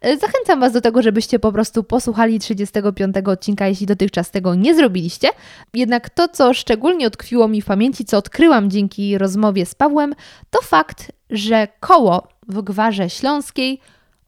E, 0.00 0.16
zachęcam 0.16 0.60
Was 0.60 0.72
do 0.72 0.80
tego, 0.80 1.02
żebyście 1.02 1.38
po 1.38 1.52
prostu 1.52 1.84
posłuchali 1.84 2.38
35 2.38 3.16
odcinka, 3.26 3.66
jeśli 3.66 3.86
dotychczas 3.86 4.30
tego 4.30 4.54
nie 4.54 4.74
zrobiliście. 4.74 5.28
Jednak 5.74 6.10
to, 6.10 6.28
co 6.28 6.54
szczególnie 6.54 7.06
utkwiło 7.06 7.48
mi 7.48 7.62
w 7.62 7.64
pamięci, 7.64 8.04
co 8.04 8.18
odkryłam 8.18 8.70
dzięki 8.70 9.18
rozmowie 9.18 9.66
z 9.66 9.74
Pawłem, 9.74 10.14
to 10.50 10.62
fakt, 10.62 11.12
że 11.30 11.68
koło 11.80 12.37
w 12.48 12.62
gwarze 12.62 13.10
śląskiej 13.10 13.80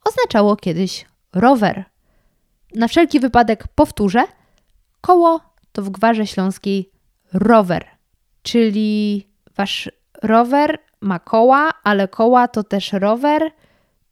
oznaczało 0.04 0.56
kiedyś 0.56 1.06
rower. 1.32 1.84
Na 2.74 2.88
wszelki 2.88 3.20
wypadek 3.20 3.64
powtórzę: 3.74 4.24
koło 5.00 5.40
to 5.72 5.82
w 5.82 5.90
gwarze 5.90 6.26
śląskiej 6.26 6.90
rower, 7.32 7.84
czyli 8.42 9.26
wasz 9.56 9.90
rower 10.22 10.78
ma 11.00 11.18
koła, 11.18 11.70
ale 11.84 12.08
koła 12.08 12.48
to 12.48 12.64
też 12.64 12.92
rower. 12.92 13.50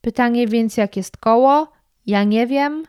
Pytanie 0.01 0.47
więc, 0.47 0.77
jak 0.77 0.97
jest 0.97 1.17
koło? 1.17 1.73
Ja 2.07 2.25
nie 2.25 2.47
wiem. 2.47 2.85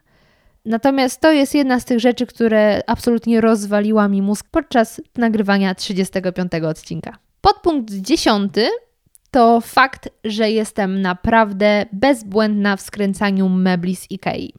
Natomiast 0.66 1.22
to 1.22 1.32
jest 1.32 1.56
jedna 1.56 1.80
z 1.80 1.86
tych 1.86 2.00
rzeczy, 2.00 2.26
które 2.26 2.82
absolutnie 2.88 3.42
rozwaliła 3.42 4.08
mi 4.08 4.22
mózg 4.22 4.46
podczas 4.52 5.02
nagrywania 5.16 5.76
35 5.76 6.52
odcinka. 6.54 7.18
Podpunkt 7.42 7.94
10 7.94 8.54
to 9.32 9.62
fakt, 9.62 10.10
że 10.24 10.52
jestem 10.52 11.02
naprawdę 11.02 11.86
bezbłędna 11.94 12.76
w 12.76 12.82
skręcaniu 12.82 13.50
mebli 13.50 13.96
z 13.96 14.12
Ikei. 14.12 14.54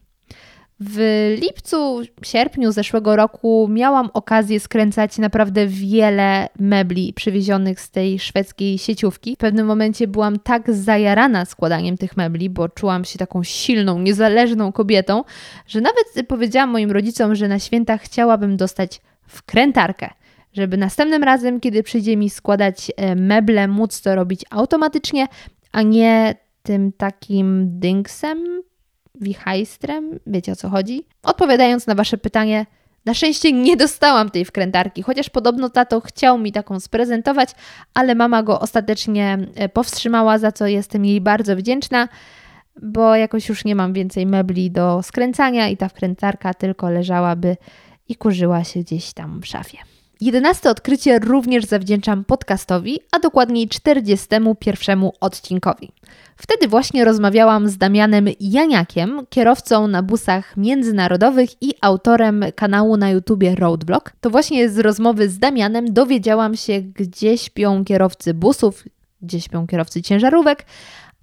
W 0.83 0.99
lipcu, 1.41 2.01
sierpniu 2.23 2.73
zeszłego 2.73 3.17
roku 3.17 3.69
miałam 3.71 4.11
okazję 4.15 4.61
skręcać 4.61 5.19
naprawdę 5.19 5.67
wiele 5.67 6.49
mebli 6.59 7.13
przywiezionych 7.13 7.81
z 7.81 7.91
tej 7.91 8.19
szwedzkiej 8.19 8.79
sieciówki. 8.79 9.35
W 9.35 9.39
pewnym 9.39 9.67
momencie 9.67 10.09
byłam 10.09 10.39
tak 10.39 10.73
zajarana 10.73 11.45
składaniem 11.45 11.97
tych 11.97 12.17
mebli, 12.17 12.51
bo 12.51 12.69
czułam 12.69 13.05
się 13.05 13.19
taką 13.19 13.43
silną, 13.43 13.99
niezależną 13.99 14.73
kobietą, 14.73 15.25
że 15.67 15.81
nawet 15.81 16.29
powiedziałam 16.29 16.71
moim 16.71 16.91
rodzicom, 16.91 17.35
że 17.35 17.49
na 17.49 17.59
święta 17.59 17.99
chciałabym 17.99 18.57
dostać 18.57 19.01
wkrętarkę 19.27 20.11
żeby 20.53 20.77
następnym 20.77 21.25
razem, 21.25 21.61
kiedy 21.61 21.83
przyjdzie 21.83 22.17
mi 22.17 22.31
składać 22.31 22.93
e, 22.97 23.15
meble, 23.15 23.69
móc 23.69 24.01
to 24.01 24.15
robić 24.15 24.45
automatycznie, 24.51 25.27
a 25.73 25.83
nie 25.83 26.35
tym 26.63 26.93
takim 26.93 27.79
dynksem, 27.81 28.63
wichajstrem, 29.21 30.19
wiecie 30.27 30.53
o 30.53 30.57
co 30.57 30.69
chodzi? 30.69 31.07
Odpowiadając 31.23 31.87
na 31.87 31.95
Wasze 31.95 32.19
pytanie, 32.19 32.67
na 33.05 33.15
szczęście 33.15 33.53
nie 33.53 33.77
dostałam 33.77 34.31
tej 34.31 34.45
wkrętarki, 34.45 35.03
chociaż 35.03 35.31
podobno 35.31 35.71
tato 35.71 36.01
chciał 36.01 36.39
mi 36.39 36.53
taką 36.53 36.81
sprezentować, 36.81 37.51
ale 37.95 38.15
mama 38.15 38.43
go 38.43 38.61
ostatecznie 38.61 39.39
e, 39.55 39.69
powstrzymała, 39.69 40.39
za 40.39 40.53
co 40.53 40.67
jestem 40.67 41.05
jej 41.05 41.21
bardzo 41.21 41.57
wdzięczna, 41.57 42.09
bo 42.83 43.17
jakoś 43.17 43.49
już 43.49 43.65
nie 43.65 43.75
mam 43.75 43.93
więcej 43.93 44.27
mebli 44.27 44.71
do 44.71 45.03
skręcania 45.03 45.69
i 45.69 45.77
ta 45.77 45.89
wkrętarka 45.89 46.55
tylko 46.55 46.91
leżałaby 46.91 47.57
i 48.09 48.17
kurzyła 48.17 48.65
się 48.65 48.81
gdzieś 48.81 49.13
tam 49.13 49.41
w 49.41 49.47
szafie. 49.47 49.79
Jedenaste 50.21 50.71
odkrycie 50.71 51.19
również 51.19 51.65
zawdzięczam 51.65 52.25
podcastowi, 52.25 53.01
a 53.13 53.19
dokładniej 53.19 53.69
41 53.69 55.11
odcinkowi. 55.21 55.93
Wtedy 56.37 56.69
właśnie 56.69 57.05
rozmawiałam 57.05 57.69
z 57.69 57.79
Damianem 57.79 58.29
Janiakiem, 58.41 59.27
kierowcą 59.31 59.89
na 59.89 60.03
busach 60.03 60.57
międzynarodowych 60.57 61.63
i 61.63 61.75
autorem 61.81 62.45
kanału 62.55 62.97
na 62.97 63.11
YouTubie 63.11 63.55
Roadblock. 63.55 64.13
To 64.21 64.31
właśnie 64.31 64.69
z 64.69 64.79
rozmowy 64.79 65.29
z 65.29 65.39
Damianem 65.39 65.93
dowiedziałam 65.93 66.57
się, 66.57 66.81
gdzie 66.81 67.39
śpią 67.39 67.85
kierowcy 67.85 68.35
busów, 68.35 68.85
gdzie 69.23 69.41
śpią 69.41 69.67
kierowcy 69.67 70.03
ciężarówek, 70.03 70.67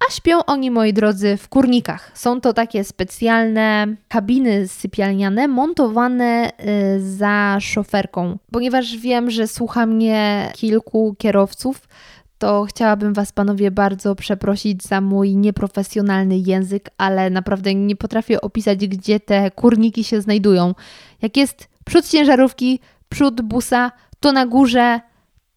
a 0.08 0.12
śpią 0.12 0.44
oni, 0.44 0.70
moi 0.70 0.92
drodzy, 0.92 1.36
w 1.36 1.48
kurnikach. 1.48 2.10
Są 2.14 2.40
to 2.40 2.52
takie 2.52 2.84
specjalne 2.84 3.86
kabiny 4.08 4.68
sypialniane 4.68 5.48
montowane 5.48 6.50
y, 6.50 7.00
za 7.00 7.58
szoferką. 7.60 8.38
Ponieważ 8.52 8.96
wiem, 8.96 9.30
że 9.30 9.46
słucha 9.46 9.86
mnie 9.86 10.50
kilku 10.54 11.14
kierowców, 11.18 11.88
to 12.38 12.64
chciałabym 12.64 13.14
Was, 13.14 13.32
panowie, 13.32 13.70
bardzo 13.70 14.14
przeprosić 14.14 14.82
za 14.82 15.00
mój 15.00 15.36
nieprofesjonalny 15.36 16.38
język, 16.38 16.90
ale 16.98 17.30
naprawdę 17.30 17.74
nie 17.74 17.96
potrafię 17.96 18.40
opisać, 18.40 18.86
gdzie 18.86 19.20
te 19.20 19.50
kurniki 19.50 20.04
się 20.04 20.20
znajdują. 20.20 20.74
Jak 21.22 21.36
jest 21.36 21.68
przód 21.84 22.08
ciężarówki, 22.08 22.80
przód 23.08 23.40
busa, 23.40 23.92
to 24.20 24.32
na 24.32 24.46
górze 24.46 25.00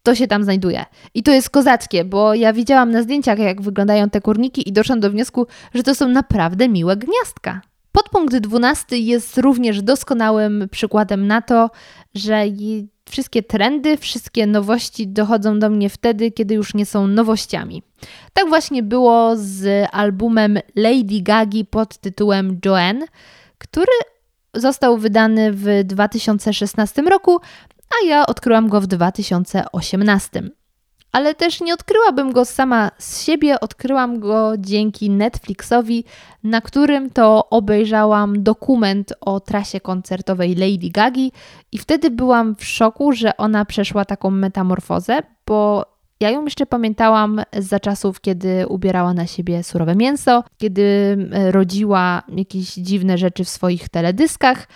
to 0.04 0.16
się 0.16 0.28
tam 0.28 0.44
znajduje. 0.44 0.86
I 1.14 1.24
to 1.24 1.32
jest 1.32 1.50
kozackie, 1.50 2.06
bo 2.06 2.34
ja 2.34 2.54
widziałam 2.54 2.92
na 2.92 3.04
zdjęciach, 3.04 3.40
jak 3.40 3.62
wyglądają 3.62 4.10
te 4.10 4.22
kurniki 4.22 4.70
i 4.70 4.74
doszłam 4.74 5.00
do 5.00 5.12
wniosku, 5.12 5.48
że 5.74 5.84
to 5.84 5.96
są 5.96 6.08
naprawdę 6.08 6.70
miłe 6.70 6.98
gniazdka. 6.98 7.62
Podpunkt 7.92 8.38
12 8.38 8.98
jest 8.98 9.38
również 9.38 9.82
doskonałym 9.82 10.68
przykładem 10.72 11.28
na 11.28 11.42
to, 11.42 11.70
że 12.16 12.46
wszystkie 13.10 13.44
trendy, 13.44 13.98
wszystkie 13.98 14.48
nowości 14.48 15.08
dochodzą 15.08 15.60
do 15.60 15.70
mnie 15.70 15.90
wtedy, 15.90 16.32
kiedy 16.32 16.54
już 16.54 16.74
nie 16.74 16.86
są 16.86 17.08
nowościami. 17.08 17.84
Tak 18.34 18.50
właśnie 18.50 18.84
było 18.84 19.32
z 19.36 19.88
albumem 19.92 20.60
Lady 20.76 21.22
Gagi 21.22 21.66
pod 21.66 21.98
tytułem 21.98 22.60
Joanne, 22.66 23.06
który 23.58 23.92
został 24.54 24.98
wydany 24.98 25.52
w 25.52 25.84
2016 25.84 27.02
roku, 27.02 27.40
a 27.92 28.08
ja 28.08 28.26
odkryłam 28.26 28.70
go 28.70 28.82
w 28.82 28.88
2018. 28.88 30.44
Ale 31.12 31.36
też 31.36 31.62
nie 31.62 31.74
odkryłabym 31.74 32.32
go 32.32 32.46
sama 32.46 32.92
z 32.98 33.24
siebie, 33.24 33.60
odkryłam 33.60 34.20
go 34.20 34.54
dzięki 34.58 35.10
Netflixowi, 35.10 36.04
na 36.44 36.62
którym 36.62 37.10
to 37.10 37.50
obejrzałam 37.50 38.44
dokument 38.44 39.14
o 39.22 39.40
trasie 39.40 39.80
koncertowej 39.80 40.56
Lady 40.56 40.90
Gagi. 40.90 41.32
I 41.72 41.78
wtedy 41.78 42.12
byłam 42.12 42.56
w 42.56 42.66
szoku, 42.66 43.14
że 43.14 43.38
ona 43.38 43.66
przeszła 43.66 44.06
taką 44.06 44.32
metamorfozę, 44.32 45.20
bo 45.46 45.86
ja 46.20 46.30
ją 46.30 46.44
jeszcze 46.44 46.66
pamiętałam 46.66 47.42
za 47.58 47.80
czasów, 47.80 48.22
kiedy 48.22 48.68
ubierała 48.68 49.14
na 49.14 49.28
siebie 49.28 49.64
surowe 49.64 49.96
mięso, 49.96 50.44
kiedy 50.58 51.18
e, 51.32 51.52
rodziła 51.52 52.24
jakieś 52.28 52.74
dziwne 52.74 53.18
rzeczy 53.18 53.44
w 53.44 53.50
swoich 53.50 53.90
teledyskach, 53.90 54.68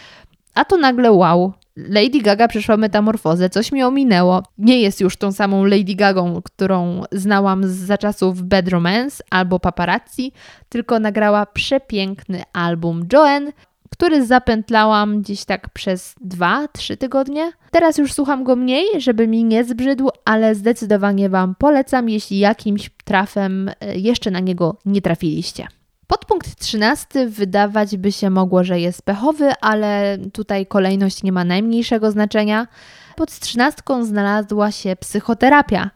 a 0.53 0.65
to 0.65 0.77
nagle 0.77 1.11
wow, 1.11 1.53
Lady 1.75 2.21
Gaga 2.21 2.47
przeszła 2.47 2.77
metamorfozę, 2.77 3.49
coś 3.49 3.71
mi 3.71 3.83
ominęło. 3.83 4.43
Nie 4.57 4.81
jest 4.81 5.01
już 5.01 5.17
tą 5.17 5.31
samą 5.31 5.65
Lady 5.65 5.95
Gagą, 5.95 6.41
którą 6.41 7.03
znałam 7.11 7.67
za 7.67 7.97
czasów 7.97 8.43
Bad 8.43 8.67
Romance 8.67 9.23
albo 9.29 9.59
Paparazzi, 9.59 10.31
tylko 10.69 10.99
nagrała 10.99 11.45
przepiękny 11.45 12.43
album 12.53 13.07
Joanne, 13.13 13.51
który 13.89 14.25
zapętlałam 14.25 15.21
gdzieś 15.21 15.45
tak 15.45 15.69
przez 15.69 16.15
2-3 16.27 16.97
tygodnie. 16.97 17.51
Teraz 17.71 17.97
już 17.97 18.13
słucham 18.13 18.43
go 18.43 18.55
mniej, 18.55 19.01
żeby 19.01 19.27
mi 19.27 19.43
nie 19.43 19.63
zbrzydł, 19.63 20.09
ale 20.25 20.55
zdecydowanie 20.55 21.29
Wam 21.29 21.55
polecam, 21.55 22.09
jeśli 22.09 22.39
jakimś 22.39 22.89
trafem 23.05 23.71
e, 23.79 23.97
jeszcze 23.97 24.31
na 24.31 24.39
niego 24.39 24.77
nie 24.85 25.01
trafiliście. 25.01 25.67
Podpunkt 26.07 26.59
13 26.59 27.27
wydawać 27.27 27.97
by 27.97 28.11
się 28.11 28.29
mogło, 28.29 28.63
że 28.63 28.79
jest 28.79 29.01
pechowy, 29.01 29.51
ale 29.61 30.17
tutaj 30.33 30.65
kolejność 30.65 31.23
nie 31.23 31.31
ma 31.31 31.43
najmniejszego 31.43 32.11
znaczenia. 32.11 32.67
Pod 33.15 33.39
13 33.39 33.81
znalazła 34.01 34.71
się 34.71 34.95
psychoterapia. 34.95 35.89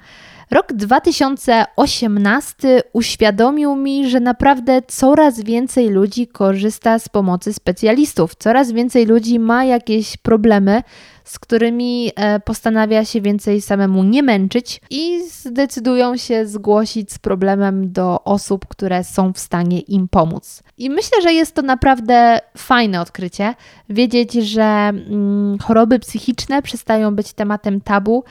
Rok 0.52 0.74
2018 0.74 2.82
uświadomił 2.94 3.76
mi, 3.76 4.10
że 4.10 4.20
naprawdę 4.20 4.82
coraz 4.82 5.42
więcej 5.42 5.90
ludzi 5.90 6.28
korzysta 6.28 7.00
z 7.00 7.10
pomocy 7.10 7.54
specjalistów, 7.54 8.36
coraz 8.36 8.72
więcej 8.72 9.06
ludzi 9.06 9.40
ma 9.40 9.66
jakieś 9.66 10.18
problemy, 10.18 10.84
z 11.30 11.40
którymi 11.40 12.12
e, 12.16 12.40
postanawia 12.40 13.06
się 13.06 13.22
więcej 13.22 13.62
samemu 13.62 14.04
nie 14.04 14.24
męczyć 14.24 14.82
i 14.90 15.24
zdecydują 15.30 16.18
się 16.18 16.48
zgłosić 16.48 17.12
z 17.12 17.20
problemem 17.20 17.92
do 17.92 18.24
osób, 18.24 18.68
które 18.68 19.04
są 19.04 19.34
w 19.34 19.40
stanie 19.40 19.80
im 19.80 20.08
pomóc. 20.08 20.64
I 20.78 20.90
myślę, 20.90 21.22
że 21.22 21.34
jest 21.34 21.56
to 21.56 21.62
naprawdę 21.62 22.40
fajne 22.58 23.02
odkrycie, 23.02 23.54
wiedzieć, 23.90 24.34
że 24.34 24.64
mm, 24.64 25.58
choroby 25.60 26.00
psychiczne 26.00 26.62
przestają 26.62 27.16
być 27.16 27.34
tematem 27.34 27.82
tabu 27.82 28.24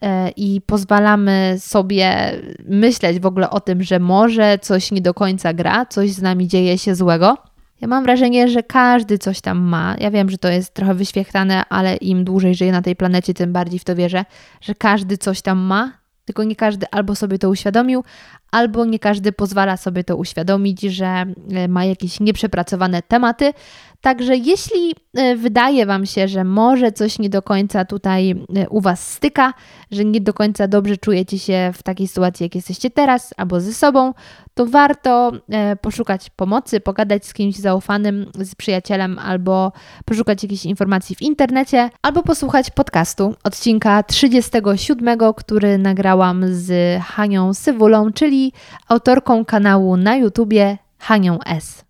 e, 0.00 0.30
i 0.30 0.60
pozwalamy 0.60 1.56
sobie 1.58 2.32
myśleć 2.68 3.20
w 3.20 3.26
ogóle 3.26 3.50
o 3.50 3.60
tym, 3.60 3.82
że 3.82 3.98
może 3.98 4.58
coś 4.58 4.92
nie 4.92 5.00
do 5.00 5.14
końca 5.14 5.52
gra, 5.52 5.86
coś 5.86 6.10
z 6.10 6.22
nami 6.22 6.48
dzieje 6.48 6.78
się 6.78 6.94
złego. 6.94 7.36
Ja 7.80 7.88
mam 7.88 8.04
wrażenie, 8.04 8.48
że 8.48 8.62
każdy 8.62 9.18
coś 9.18 9.40
tam 9.40 9.58
ma. 9.58 9.96
Ja 9.98 10.10
wiem, 10.10 10.30
że 10.30 10.38
to 10.38 10.48
jest 10.48 10.74
trochę 10.74 10.94
wyświechtane, 10.94 11.62
ale 11.68 11.96
im 11.96 12.24
dłużej 12.24 12.54
żyję 12.54 12.72
na 12.72 12.82
tej 12.82 12.96
planecie, 12.96 13.34
tym 13.34 13.52
bardziej 13.52 13.78
w 13.78 13.84
to 13.84 13.96
wierzę, 13.96 14.24
że 14.60 14.74
każdy 14.74 15.18
coś 15.18 15.42
tam 15.42 15.58
ma, 15.58 15.92
tylko 16.24 16.44
nie 16.44 16.56
każdy 16.56 16.86
albo 16.90 17.14
sobie 17.14 17.38
to 17.38 17.50
uświadomił, 17.50 18.04
albo 18.50 18.84
nie 18.84 18.98
każdy 18.98 19.32
pozwala 19.32 19.76
sobie 19.76 20.04
to 20.04 20.16
uświadomić, 20.16 20.80
że 20.80 21.24
e, 21.52 21.68
ma 21.68 21.84
jakieś 21.84 22.20
nieprzepracowane 22.20 23.02
tematy. 23.02 23.52
Także 24.00 24.36
jeśli 24.36 24.94
e, 25.14 25.36
wydaje 25.36 25.86
Wam 25.86 26.06
się, 26.06 26.28
że 26.28 26.44
może 26.44 26.92
coś 26.92 27.18
nie 27.18 27.30
do 27.30 27.42
końca 27.42 27.84
tutaj 27.84 28.30
e, 28.30 28.68
u 28.68 28.80
Was 28.80 29.12
styka, 29.12 29.54
że 29.90 30.04
nie 30.04 30.20
do 30.20 30.34
końca 30.34 30.68
dobrze 30.68 30.96
czujecie 30.96 31.38
się 31.38 31.70
w 31.74 31.82
takiej 31.82 32.08
sytuacji, 32.08 32.44
jak 32.44 32.54
jesteście 32.54 32.90
teraz, 32.90 33.34
albo 33.36 33.60
ze 33.60 33.72
sobą, 33.72 34.14
to 34.54 34.66
warto 34.66 35.32
poszukać 35.80 36.30
pomocy, 36.30 36.80
pogadać 36.80 37.26
z 37.26 37.34
kimś 37.34 37.56
zaufanym, 37.56 38.26
z 38.34 38.54
przyjacielem, 38.54 39.18
albo 39.18 39.72
poszukać 40.04 40.42
jakichś 40.42 40.64
informacji 40.64 41.16
w 41.16 41.22
internecie, 41.22 41.90
albo 42.02 42.22
posłuchać 42.22 42.70
podcastu, 42.70 43.34
odcinka 43.44 44.02
37, 44.02 45.18
który 45.36 45.78
nagrałam 45.78 46.44
z 46.48 47.02
Hanią 47.02 47.54
Sywulą, 47.54 48.12
czyli 48.12 48.52
autorką 48.88 49.44
kanału 49.44 49.96
na 49.96 50.16
YouTubie 50.16 50.78
Hanią 50.98 51.38
S. 51.46 51.85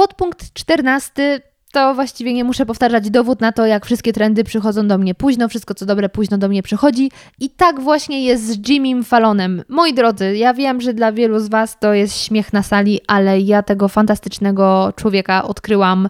Podpunkt 0.00 0.52
14 0.52 1.40
to 1.72 1.94
właściwie 1.94 2.34
nie 2.34 2.44
muszę 2.44 2.66
powtarzać 2.66 3.10
dowód 3.10 3.40
na 3.40 3.52
to, 3.52 3.66
jak 3.66 3.86
wszystkie 3.86 4.12
trendy 4.12 4.44
przychodzą 4.44 4.88
do 4.88 4.98
mnie 4.98 5.14
późno, 5.14 5.48
wszystko 5.48 5.74
co 5.74 5.86
dobre 5.86 6.08
późno 6.08 6.38
do 6.38 6.48
mnie 6.48 6.62
przychodzi. 6.62 7.10
I 7.40 7.50
tak 7.50 7.80
właśnie 7.80 8.24
jest 8.24 8.46
z 8.46 8.68
Jimmy 8.68 9.04
Fallonem. 9.04 9.62
Moi 9.68 9.94
drodzy, 9.94 10.36
ja 10.36 10.54
wiem, 10.54 10.80
że 10.80 10.94
dla 10.94 11.12
wielu 11.12 11.40
z 11.40 11.48
Was 11.48 11.78
to 11.78 11.94
jest 11.94 12.18
śmiech 12.18 12.52
na 12.52 12.62
sali, 12.62 13.00
ale 13.06 13.40
ja 13.40 13.62
tego 13.62 13.88
fantastycznego 13.88 14.92
człowieka 14.96 15.44
odkryłam 15.44 16.08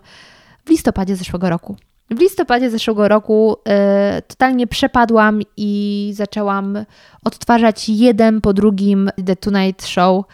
w 0.66 0.70
listopadzie 0.70 1.16
zeszłego 1.16 1.50
roku. 1.50 1.76
W 2.11 2.20
listopadzie 2.20 2.70
zeszłego 2.70 3.09
roku 3.09 3.57
y, 4.18 4.22
totalnie 4.22 4.66
przepadłam 4.66 5.40
i 5.57 6.12
zaczęłam 6.14 6.85
odtwarzać 7.24 7.88
jeden 7.88 8.40
po 8.40 8.53
drugim 8.53 9.11
The 9.26 9.37
Tonight 9.37 9.87
Show, 9.87 10.24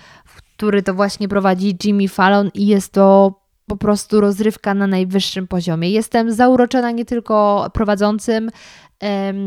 który 0.57 0.83
to 0.83 0.95
właśnie 0.95 1.29
prowadzi 1.29 1.77
Jimmy 1.85 2.09
Fallon 2.09 2.51
i 2.55 2.67
jest 2.67 2.93
to 2.93 3.46
po 3.67 3.77
prostu 3.77 4.21
rozrywka 4.21 4.75
na 4.75 4.87
najwyższym 4.87 5.49
poziomie. 5.49 5.91
Jestem 5.91 6.33
zauroczona 6.33 6.91
nie 6.91 7.05
tylko 7.05 7.67
prowadzącym, 7.73 8.51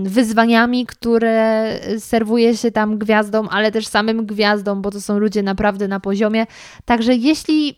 wyzwaniami, 0.04 0.86
które 0.86 1.74
serwuje 2.00 2.58
się 2.58 2.72
tam 2.72 2.98
gwiazdom, 2.98 3.48
ale 3.52 3.72
też 3.72 3.88
samym 3.88 4.26
gwiazdom, 4.26 4.82
bo 4.82 4.92
to 4.92 5.02
są 5.02 5.20
ludzie 5.20 5.44
naprawdę 5.44 5.88
na 5.88 6.00
poziomie. 6.00 6.46
Także 6.86 7.16
jeśli 7.16 7.76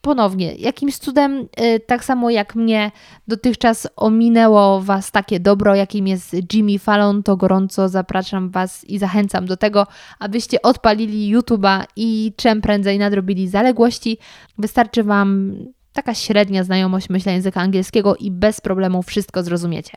ponownie, 0.00 0.54
jakimś 0.54 0.98
cudem, 0.98 1.48
y, 1.60 1.80
tak 1.80 2.04
samo 2.04 2.30
jak 2.30 2.54
mnie 2.54 2.90
dotychczas 3.28 3.88
ominęło 3.96 4.80
Was 4.80 5.10
takie 5.10 5.40
dobro, 5.40 5.74
jakim 5.74 6.06
jest 6.06 6.36
Jimmy 6.52 6.78
Fallon, 6.78 7.22
to 7.22 7.36
gorąco 7.36 7.88
zapraszam 7.88 8.50
Was 8.50 8.84
i 8.84 8.98
zachęcam 8.98 9.46
do 9.46 9.56
tego, 9.56 9.86
abyście 10.18 10.62
odpalili 10.62 11.36
YouTube'a 11.36 11.84
i 11.96 12.32
czym 12.36 12.60
prędzej 12.60 12.98
nadrobili 12.98 13.48
zaległości. 13.48 14.18
Wystarczy 14.58 15.04
Wam 15.04 15.56
taka 15.94 16.14
średnia 16.14 16.64
znajomość 16.64 17.10
myślenia 17.10 17.36
języka 17.36 17.60
angielskiego 17.60 18.16
i 18.16 18.30
bez 18.30 18.60
problemu 18.60 19.02
wszystko 19.02 19.42
zrozumiecie. 19.42 19.96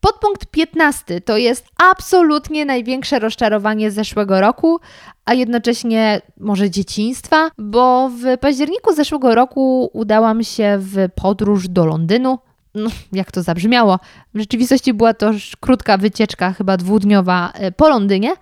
Podpunkt 0.00 0.46
15 0.46 1.20
to 1.20 1.36
jest 1.36 1.66
absolutnie 1.90 2.64
największe 2.64 3.18
rozczarowanie 3.18 3.90
zeszłego 3.90 4.40
roku, 4.40 4.80
a 5.24 5.34
jednocześnie 5.34 6.20
może 6.40 6.70
dzieciństwa, 6.70 7.50
bo 7.58 8.08
w 8.08 8.38
październiku 8.40 8.94
zeszłego 8.94 9.34
roku 9.34 9.90
udałam 9.92 10.42
się 10.42 10.76
w 10.78 10.96
podróż 11.14 11.68
do 11.68 11.86
Londynu. 11.86 12.38
No, 12.74 12.90
jak 13.12 13.32
to 13.32 13.42
zabrzmiało? 13.42 13.98
W 14.34 14.38
rzeczywistości 14.38 14.94
była 14.94 15.14
to 15.14 15.30
krótka 15.60 15.98
wycieczka, 15.98 16.52
chyba 16.52 16.76
dwudniowa 16.76 17.52
e, 17.54 17.72
po 17.72 17.88
Londynie. 17.88 18.32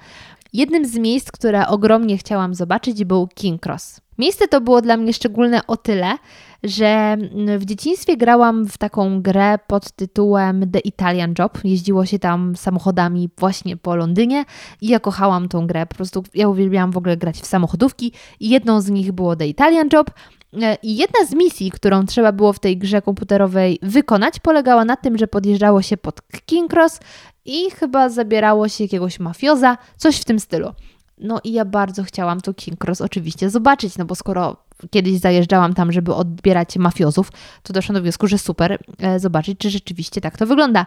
Jednym 0.53 0.87
z 0.87 0.99
miejsc, 0.99 1.33
które 1.33 1.67
ogromnie 1.67 2.19
chciałam 2.19 2.55
zobaczyć, 2.55 3.05
był 3.05 3.29
King 3.35 3.67
Cross. 3.67 4.01
Miejsce 4.19 4.49
to 4.49 4.61
było 4.61 4.83
dla 4.83 4.97
mnie 4.97 5.13
szczególne 5.13 5.67
o 5.67 5.77
tyle, 5.77 6.19
że 6.67 7.17
w 7.59 7.65
dzieciństwie 7.65 8.17
grałam 8.17 8.67
w 8.67 8.79
taką 8.79 9.23
grę 9.23 9.59
pod 9.67 9.93
tytułem 9.93 10.71
The 10.71 10.79
Italian 10.79 11.35
Job. 11.39 11.59
Jeździło 11.65 12.07
się 12.07 12.19
tam 12.19 12.57
samochodami 12.57 13.31
właśnie 13.39 13.77
po 13.77 13.97
Londynie 13.97 14.45
i 14.81 14.89
ja 14.89 15.01
kochałam 15.01 15.49
tą 15.49 15.67
grę. 15.67 15.87
Po 15.87 15.95
prostu 15.95 16.25
ja 16.35 16.49
uwielbiałam 16.49 16.93
w 16.93 16.97
ogóle 16.97 17.17
grać 17.17 17.37
w 17.37 17.47
samochodówki 17.47 18.13
i 18.41 18.49
jedną 18.49 18.81
z 18.81 18.91
nich 18.91 19.13
było 19.13 19.37
The 19.37 19.47
Italian 19.47 19.89
Job. 19.93 20.11
E, 20.63 20.77
I 20.83 20.97
jedna 20.97 21.27
z 21.27 21.35
misji, 21.35 21.71
którą 21.71 22.07
trzeba 22.07 22.33
było 22.33 22.53
w 22.53 22.59
tej 22.59 22.79
grze 22.79 23.03
komputerowej 23.03 23.79
wykonać, 23.83 24.41
polegała 24.41 24.85
na 24.85 24.97
tym, 24.97 25.19
że 25.19 25.27
podjeżdżało 25.27 25.83
się 25.83 25.97
pod 25.97 26.21
King 26.47 26.73
Cross 26.73 27.01
i 27.45 27.71
chyba 27.71 28.09
zabierało 28.09 28.69
się 28.69 28.85
jakiegoś 28.85 29.21
mafioza, 29.21 29.79
coś 29.97 30.17
w 30.17 30.25
tym 30.25 30.41
stylu. 30.41 30.73
No 31.19 31.41
i 31.45 31.53
ja 31.53 31.65
bardzo 31.65 32.03
chciałam 32.03 32.41
to 32.41 32.55
King 32.55 32.85
Cross 32.85 33.01
oczywiście 33.01 33.51
zobaczyć, 33.51 33.99
no 33.99 34.05
bo 34.05 34.15
skoro 34.15 34.66
kiedyś 34.91 35.19
zajeżdżałam 35.19 35.75
tam, 35.75 35.93
żeby 35.93 36.15
odbierać 36.15 36.77
mafiozów, 36.77 37.33
to 37.63 37.73
doszłam 37.73 37.95
do 37.95 38.03
wniosku, 38.03 38.27
że 38.27 38.39
super 38.39 38.79
e, 38.99 39.21
zobaczyć, 39.21 39.59
czy 39.59 39.71
rzeczywiście 39.71 40.21
tak 40.21 40.37
to 40.37 40.47
wygląda. 40.47 40.87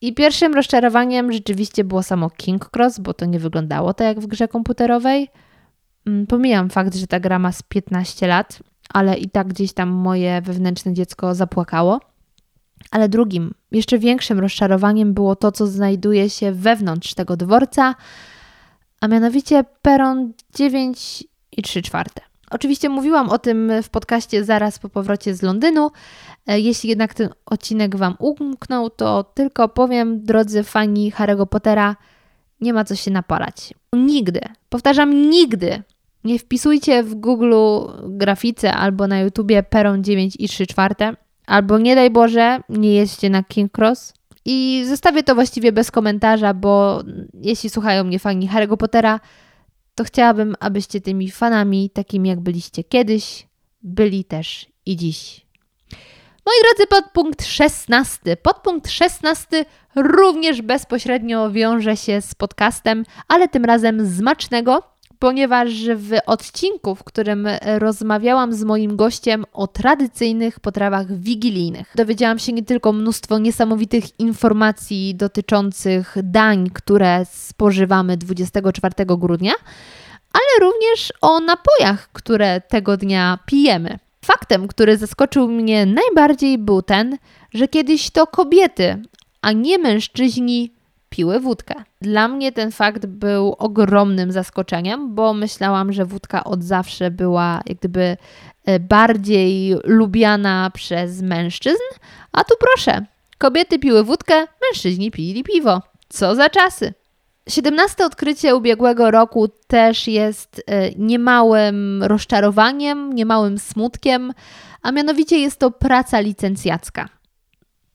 I 0.00 0.14
pierwszym 0.14 0.54
rozczarowaniem 0.54 1.32
rzeczywiście 1.32 1.84
było 1.84 2.02
samo 2.02 2.30
King 2.30 2.70
Cross, 2.76 2.98
bo 2.98 3.14
to 3.14 3.26
nie 3.26 3.38
wyglądało 3.38 3.94
tak 3.94 4.06
jak 4.06 4.20
w 4.20 4.26
grze 4.26 4.48
komputerowej. 4.48 5.28
Mm, 6.06 6.26
pomijam 6.26 6.70
fakt, 6.70 6.94
że 6.94 7.06
ta 7.06 7.20
gra 7.20 7.38
ma 7.38 7.52
z 7.52 7.62
15 7.62 8.26
lat, 8.26 8.58
ale 8.88 9.16
i 9.16 9.30
tak 9.30 9.48
gdzieś 9.48 9.72
tam 9.72 9.88
moje 9.88 10.42
wewnętrzne 10.42 10.92
dziecko 10.92 11.34
zapłakało. 11.34 12.00
Ale 12.90 13.08
drugim, 13.08 13.54
jeszcze 13.72 13.98
większym 13.98 14.40
rozczarowaniem 14.40 15.14
było 15.14 15.36
to, 15.36 15.52
co 15.52 15.66
znajduje 15.66 16.30
się 16.30 16.52
wewnątrz 16.52 17.14
tego 17.14 17.36
dworca, 17.36 17.94
a 19.00 19.08
mianowicie 19.08 19.64
peron 19.82 20.32
9 20.54 21.24
i 21.52 21.62
3 21.62 21.82
czwarte. 21.82 22.31
Oczywiście 22.52 22.88
mówiłam 22.88 23.28
o 23.28 23.38
tym 23.38 23.72
w 23.82 23.88
podcaście 23.88 24.44
zaraz 24.44 24.78
po 24.78 24.88
powrocie 24.88 25.34
z 25.34 25.42
Londynu. 25.42 25.90
E, 26.46 26.60
jeśli 26.60 26.90
jednak 26.90 27.14
ten 27.14 27.28
odcinek 27.46 27.96
Wam 27.96 28.16
umknął, 28.18 28.90
to 28.90 29.24
tylko 29.24 29.68
powiem, 29.68 30.24
drodzy 30.24 30.62
fani 30.62 31.12
Harry'ego 31.12 31.46
Pottera, 31.46 31.96
nie 32.60 32.72
ma 32.72 32.84
co 32.84 32.96
się 32.96 33.10
napalać. 33.10 33.74
Nigdy, 33.92 34.40
powtarzam, 34.68 35.30
nigdy 35.30 35.82
nie 36.24 36.38
wpisujcie 36.38 37.02
w 37.02 37.14
Google 37.14 37.54
grafice 38.02 38.74
albo 38.74 39.06
na 39.06 39.20
YouTubie 39.20 39.62
peron 39.62 40.04
9 40.04 40.36
i 40.38 40.48
3 40.48 40.66
czwarte, 40.66 41.16
albo 41.46 41.78
nie 41.78 41.94
daj 41.94 42.10
Boże, 42.10 42.60
nie 42.68 42.94
jeźdźcie 42.94 43.30
na 43.30 43.42
King 43.42 43.78
Cross, 43.78 44.14
i 44.44 44.84
zostawię 44.88 45.22
to 45.22 45.34
właściwie 45.34 45.72
bez 45.72 45.90
komentarza, 45.90 46.54
bo 46.54 47.02
jeśli 47.34 47.70
słuchają 47.70 48.04
mnie 48.04 48.18
fani 48.18 48.48
Harry'ego 48.48 48.76
Pottera, 48.76 49.20
to 49.94 50.04
chciałabym, 50.04 50.54
abyście 50.60 51.00
tymi 51.00 51.30
fanami, 51.30 51.90
takimi 51.90 52.28
jak 52.28 52.40
byliście 52.40 52.84
kiedyś, 52.84 53.46
byli 53.82 54.24
też 54.24 54.66
i 54.86 54.96
dziś. 54.96 55.46
Moi 56.46 56.54
drodzy, 56.62 56.86
podpunkt 56.86 57.44
16. 57.44 58.36
Podpunkt 58.36 58.90
16 58.90 59.64
również 59.96 60.62
bezpośrednio 60.62 61.50
wiąże 61.50 61.96
się 61.96 62.20
z 62.20 62.34
podcastem, 62.34 63.04
ale 63.28 63.48
tym 63.48 63.64
razem 63.64 64.06
z 64.06 64.20
Macznego, 64.20 64.91
ponieważ 65.22 65.70
w 65.96 66.10
odcinku, 66.26 66.94
w 66.94 67.04
którym 67.04 67.48
rozmawiałam 67.78 68.52
z 68.52 68.64
moim 68.64 68.96
gościem 68.96 69.44
o 69.52 69.66
tradycyjnych 69.66 70.60
potrawach 70.60 71.18
wigilijnych, 71.18 71.92
dowiedziałam 71.94 72.38
się 72.38 72.52
nie 72.52 72.62
tylko 72.62 72.92
mnóstwo 72.92 73.38
niesamowitych 73.38 74.20
informacji 74.20 75.14
dotyczących 75.14 76.16
dań, 76.22 76.70
które 76.70 77.26
spożywamy 77.32 78.16
24 78.16 78.94
grudnia, 79.06 79.52
ale 80.32 80.68
również 80.70 81.12
o 81.20 81.40
napojach, 81.40 82.12
które 82.12 82.60
tego 82.60 82.96
dnia 82.96 83.38
pijemy. 83.46 83.98
Faktem, 84.24 84.68
który 84.68 84.96
zaskoczył 84.96 85.48
mnie 85.48 85.86
najbardziej, 85.86 86.58
był 86.58 86.82
ten, 86.82 87.18
że 87.54 87.68
kiedyś 87.68 88.10
to 88.10 88.26
kobiety, 88.26 89.02
a 89.42 89.52
nie 89.52 89.78
mężczyźni 89.78 90.72
piły 91.12 91.40
wódkę. 91.40 91.74
Dla 92.00 92.28
mnie 92.28 92.52
ten 92.52 92.72
fakt 92.72 93.06
był 93.06 93.54
ogromnym 93.58 94.32
zaskoczeniem, 94.32 95.14
bo 95.14 95.34
myślałam, 95.34 95.92
że 95.92 96.04
wódka 96.04 96.44
od 96.44 96.64
zawsze 96.64 97.10
była 97.10 97.60
jak 97.66 97.78
gdyby 97.78 98.16
e, 98.64 98.80
bardziej 98.80 99.74
lubiana 99.84 100.70
przez 100.74 101.22
mężczyzn, 101.22 101.82
a 102.32 102.44
tu 102.44 102.54
proszę, 102.60 103.06
kobiety 103.38 103.78
piły 103.78 104.04
wódkę, 104.04 104.46
mężczyźni 104.62 105.10
pili 105.10 105.44
piwo. 105.44 105.82
Co 106.08 106.34
za 106.34 106.50
czasy! 106.50 106.94
17 107.48 108.04
odkrycie 108.04 108.56
ubiegłego 108.56 109.10
roku 109.10 109.48
też 109.66 110.08
jest 110.08 110.62
e, 110.66 110.90
niemałym 110.90 112.02
rozczarowaniem, 112.02 113.12
niemałym 113.12 113.58
smutkiem, 113.58 114.32
a 114.82 114.92
mianowicie 114.92 115.38
jest 115.38 115.58
to 115.58 115.70
praca 115.70 116.20
licencjacka. 116.20 117.08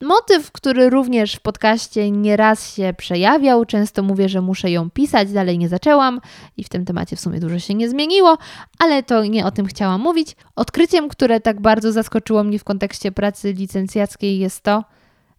Motyw, 0.02 0.52
który 0.52 0.90
również 0.90 1.36
w 1.36 1.40
podcaście 1.40 2.12
nieraz 2.12 2.76
się 2.76 2.94
przejawiał, 2.98 3.66
często 3.66 4.04
mówię, 4.04 4.30
że 4.30 4.42
muszę 4.42 4.72
ją 4.72 4.90
pisać, 4.90 5.32
dalej 5.32 5.58
nie 5.58 5.70
zaczęłam 5.70 6.22
i 6.58 6.64
w 6.64 6.70
tym 6.70 6.86
temacie 6.86 7.16
w 7.16 7.20
sumie 7.20 7.40
dużo 7.40 7.60
się 7.60 7.74
nie 7.74 7.90
zmieniło, 7.90 8.38
ale 8.80 9.04
to 9.04 9.26
nie 9.26 9.46
o 9.46 9.52
tym 9.52 9.66
chciałam 9.66 10.02
mówić. 10.02 10.36
Odkryciem, 10.56 11.10
które 11.10 11.40
tak 11.40 11.62
bardzo 11.62 11.92
zaskoczyło 11.92 12.44
mnie 12.44 12.60
w 12.60 12.64
kontekście 12.64 13.12
pracy 13.12 13.54
licencjackiej 13.54 14.40
jest 14.40 14.62
to, 14.62 14.84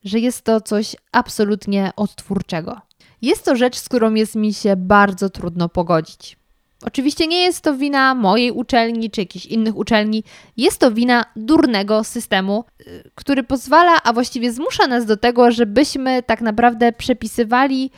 że 0.05 0.19
jest 0.19 0.45
to 0.45 0.61
coś 0.61 0.97
absolutnie 1.13 1.91
odtwórczego. 1.97 2.81
Jest 3.23 3.45
to 3.45 3.57
rzecz, 3.57 3.77
z 3.77 3.89
którą 3.89 4.15
jest 4.15 4.35
mi 4.35 4.55
się 4.55 4.77
bardzo 4.77 5.31
trudno 5.31 5.69
pogodzić. 5.69 6.39
Oczywiście 6.83 7.27
nie 7.27 7.43
jest 7.43 7.61
to 7.61 7.75
wina 7.75 8.15
mojej 8.15 8.51
uczelni 8.51 9.11
czy 9.11 9.21
jakichś 9.21 9.47
innych 9.47 9.77
uczelni, 9.77 10.25
jest 10.57 10.79
to 10.79 10.91
wina 10.91 11.25
durnego 11.37 12.05
systemu, 12.05 12.65
y, 12.81 13.11
który 13.15 13.43
pozwala, 13.43 14.03
a 14.03 14.13
właściwie 14.13 14.53
zmusza 14.53 14.87
nas 14.87 15.07
do 15.07 15.17
tego, 15.17 15.51
żebyśmy 15.51 16.23
tak 16.23 16.41
naprawdę 16.41 16.93
przepisywali 16.93 17.91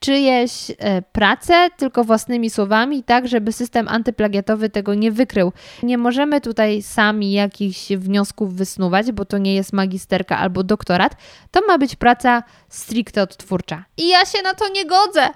czyjeś 0.00 0.70
e, 0.78 1.02
prace 1.02 1.68
tylko 1.76 2.04
własnymi 2.04 2.50
słowami, 2.50 3.02
tak 3.02 3.28
żeby 3.28 3.52
system 3.52 3.88
antyplagiatowy 3.88 4.70
tego 4.70 4.94
nie 4.94 5.12
wykrył. 5.12 5.52
Nie 5.82 5.98
możemy 5.98 6.40
tutaj 6.40 6.82
sami 6.82 7.32
jakichś 7.32 7.88
wniosków 7.88 8.54
wysnuwać, 8.54 9.12
bo 9.12 9.24
to 9.24 9.38
nie 9.38 9.54
jest 9.54 9.72
magisterka 9.72 10.38
albo 10.38 10.62
doktorat. 10.62 11.16
To 11.50 11.60
ma 11.66 11.78
być 11.78 11.96
praca 11.96 12.42
stricte 12.68 13.22
odtwórcza. 13.22 13.84
I 13.96 14.08
ja 14.08 14.24
się 14.24 14.42
na 14.42 14.54
to 14.54 14.68
nie 14.68 14.86
godzę 14.86 15.28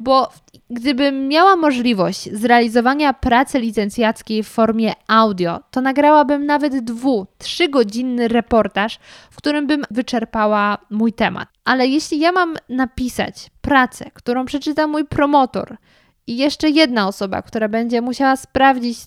bo 0.00 0.32
gdybym 0.70 1.28
miała 1.28 1.56
możliwość 1.56 2.28
zrealizowania 2.32 3.12
pracy 3.12 3.60
licencjackiej 3.60 4.42
w 4.42 4.48
formie 4.48 4.92
audio, 5.08 5.60
to 5.70 5.80
nagrałabym 5.80 6.46
nawet 6.46 6.84
dwu, 6.84 7.26
trzygodzinny 7.38 8.28
reportaż, 8.28 8.98
w 9.30 9.36
którym 9.36 9.66
bym 9.66 9.84
wyczerpała 9.90 10.78
mój 10.90 11.12
temat. 11.12 11.48
Ale 11.64 11.86
jeśli 11.86 12.18
ja 12.18 12.32
mam 12.32 12.56
napisać 12.68 13.50
pracę, 13.60 14.10
którą 14.14 14.44
przeczyta 14.44 14.86
mój 14.86 15.04
promotor 15.04 15.76
i 16.26 16.36
jeszcze 16.36 16.70
jedna 16.70 17.08
osoba, 17.08 17.42
która 17.42 17.68
będzie 17.68 18.00
musiała 18.00 18.36
sprawdzić 18.36 18.98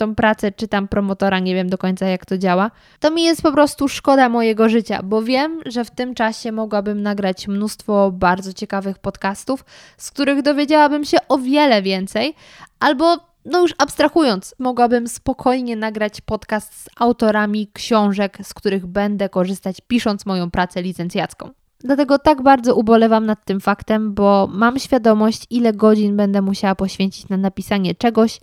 tą 0.00 0.14
pracę, 0.14 0.52
czytam 0.52 0.88
promotora, 0.88 1.38
nie 1.38 1.54
wiem 1.54 1.68
do 1.68 1.78
końca 1.78 2.06
jak 2.06 2.26
to 2.26 2.38
działa, 2.38 2.70
to 3.00 3.10
mi 3.10 3.22
jest 3.22 3.42
po 3.42 3.52
prostu 3.52 3.88
szkoda 3.88 4.28
mojego 4.28 4.68
życia, 4.68 5.00
bo 5.02 5.22
wiem, 5.22 5.60
że 5.66 5.84
w 5.84 5.90
tym 5.90 6.14
czasie 6.14 6.52
mogłabym 6.52 7.02
nagrać 7.02 7.48
mnóstwo 7.48 8.12
bardzo 8.12 8.52
ciekawych 8.52 8.98
podcastów, 8.98 9.64
z 9.98 10.10
których 10.10 10.42
dowiedziałabym 10.42 11.04
się 11.04 11.18
o 11.28 11.38
wiele 11.38 11.82
więcej, 11.82 12.34
albo 12.80 13.16
no 13.44 13.60
już 13.60 13.74
abstrahując, 13.78 14.54
mogłabym 14.58 15.08
spokojnie 15.08 15.76
nagrać 15.76 16.20
podcast 16.20 16.82
z 16.82 16.88
autorami 16.96 17.70
książek, 17.72 18.38
z 18.42 18.54
których 18.54 18.86
będę 18.86 19.28
korzystać 19.28 19.76
pisząc 19.88 20.26
moją 20.26 20.50
pracę 20.50 20.82
licencjacką. 20.82 21.50
Dlatego 21.80 22.18
tak 22.18 22.42
bardzo 22.42 22.74
ubolewam 22.74 23.26
nad 23.26 23.44
tym 23.44 23.60
faktem, 23.60 24.14
bo 24.14 24.48
mam 24.52 24.78
świadomość, 24.78 25.46
ile 25.50 25.72
godzin 25.72 26.16
będę 26.16 26.42
musiała 26.42 26.74
poświęcić 26.74 27.28
na 27.28 27.36
napisanie 27.36 27.94
czegoś, 27.94 28.40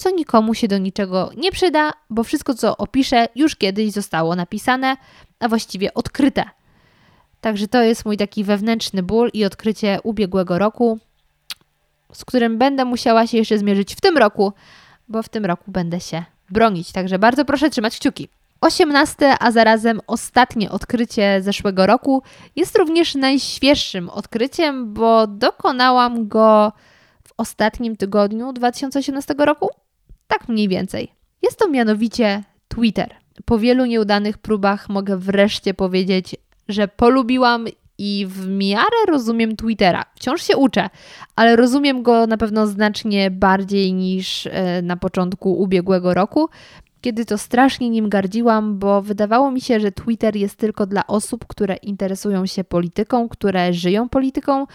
co 0.00 0.10
nikomu 0.10 0.54
się 0.54 0.68
do 0.68 0.78
niczego 0.78 1.30
nie 1.36 1.52
przyda, 1.52 1.92
bo 2.10 2.24
wszystko, 2.24 2.54
co 2.54 2.76
opiszę, 2.76 3.28
już 3.34 3.56
kiedyś 3.56 3.92
zostało 3.92 4.36
napisane, 4.36 4.96
a 5.40 5.48
właściwie 5.48 5.94
odkryte. 5.94 6.44
Także 7.40 7.68
to 7.68 7.82
jest 7.82 8.04
mój 8.04 8.16
taki 8.16 8.44
wewnętrzny 8.44 9.02
ból 9.02 9.30
i 9.32 9.44
odkrycie 9.44 9.98
ubiegłego 10.02 10.58
roku, 10.58 10.98
z 12.12 12.24
którym 12.24 12.58
będę 12.58 12.84
musiała 12.84 13.26
się 13.26 13.38
jeszcze 13.38 13.58
zmierzyć 13.58 13.94
w 13.94 14.00
tym 14.00 14.18
roku, 14.18 14.52
bo 15.08 15.22
w 15.22 15.28
tym 15.28 15.44
roku 15.44 15.64
będę 15.66 16.00
się 16.00 16.24
bronić. 16.50 16.92
Także 16.92 17.18
bardzo 17.18 17.44
proszę 17.44 17.70
trzymać 17.70 17.98
kciuki. 17.98 18.28
Osiemnaste, 18.60 19.38
a 19.40 19.50
zarazem 19.50 20.00
ostatnie 20.06 20.70
odkrycie 20.70 21.42
zeszłego 21.42 21.86
roku 21.86 22.22
jest 22.56 22.78
również 22.78 23.14
najświeższym 23.14 24.08
odkryciem, 24.08 24.94
bo 24.94 25.26
dokonałam 25.26 26.28
go 26.28 26.72
w 27.28 27.32
ostatnim 27.36 27.96
tygodniu 27.96 28.52
2018 28.52 29.34
roku. 29.38 29.68
Tak 30.30 30.48
mniej 30.48 30.68
więcej. 30.68 31.12
Jest 31.42 31.58
to 31.58 31.68
mianowicie 31.68 32.42
Twitter. 32.68 33.14
Po 33.44 33.58
wielu 33.58 33.86
nieudanych 33.86 34.38
próbach 34.38 34.88
mogę 34.88 35.16
wreszcie 35.16 35.74
powiedzieć, 35.74 36.36
że 36.68 36.88
polubiłam 36.88 37.66
i 37.98 38.26
w 38.28 38.48
miarę 38.48 38.96
rozumiem 39.08 39.56
Twittera. 39.56 40.04
Wciąż 40.14 40.42
się 40.42 40.56
uczę, 40.56 40.90
ale 41.36 41.56
rozumiem 41.56 42.02
go 42.02 42.26
na 42.26 42.36
pewno 42.36 42.66
znacznie 42.66 43.30
bardziej 43.30 43.92
niż 43.92 44.46
e, 44.46 44.82
na 44.82 44.96
początku 44.96 45.52
ubiegłego 45.58 46.14
roku, 46.14 46.48
kiedy 47.00 47.24
to 47.24 47.38
strasznie 47.38 47.90
nim 47.90 48.08
gardziłam, 48.08 48.78
bo 48.78 49.02
wydawało 49.02 49.50
mi 49.50 49.60
się, 49.60 49.80
że 49.80 49.92
Twitter 49.92 50.36
jest 50.36 50.56
tylko 50.56 50.86
dla 50.86 51.06
osób, 51.06 51.46
które 51.46 51.76
interesują 51.76 52.46
się 52.46 52.64
polityką, 52.64 53.28
które 53.28 53.72
żyją 53.72 54.08
polityką, 54.08 54.66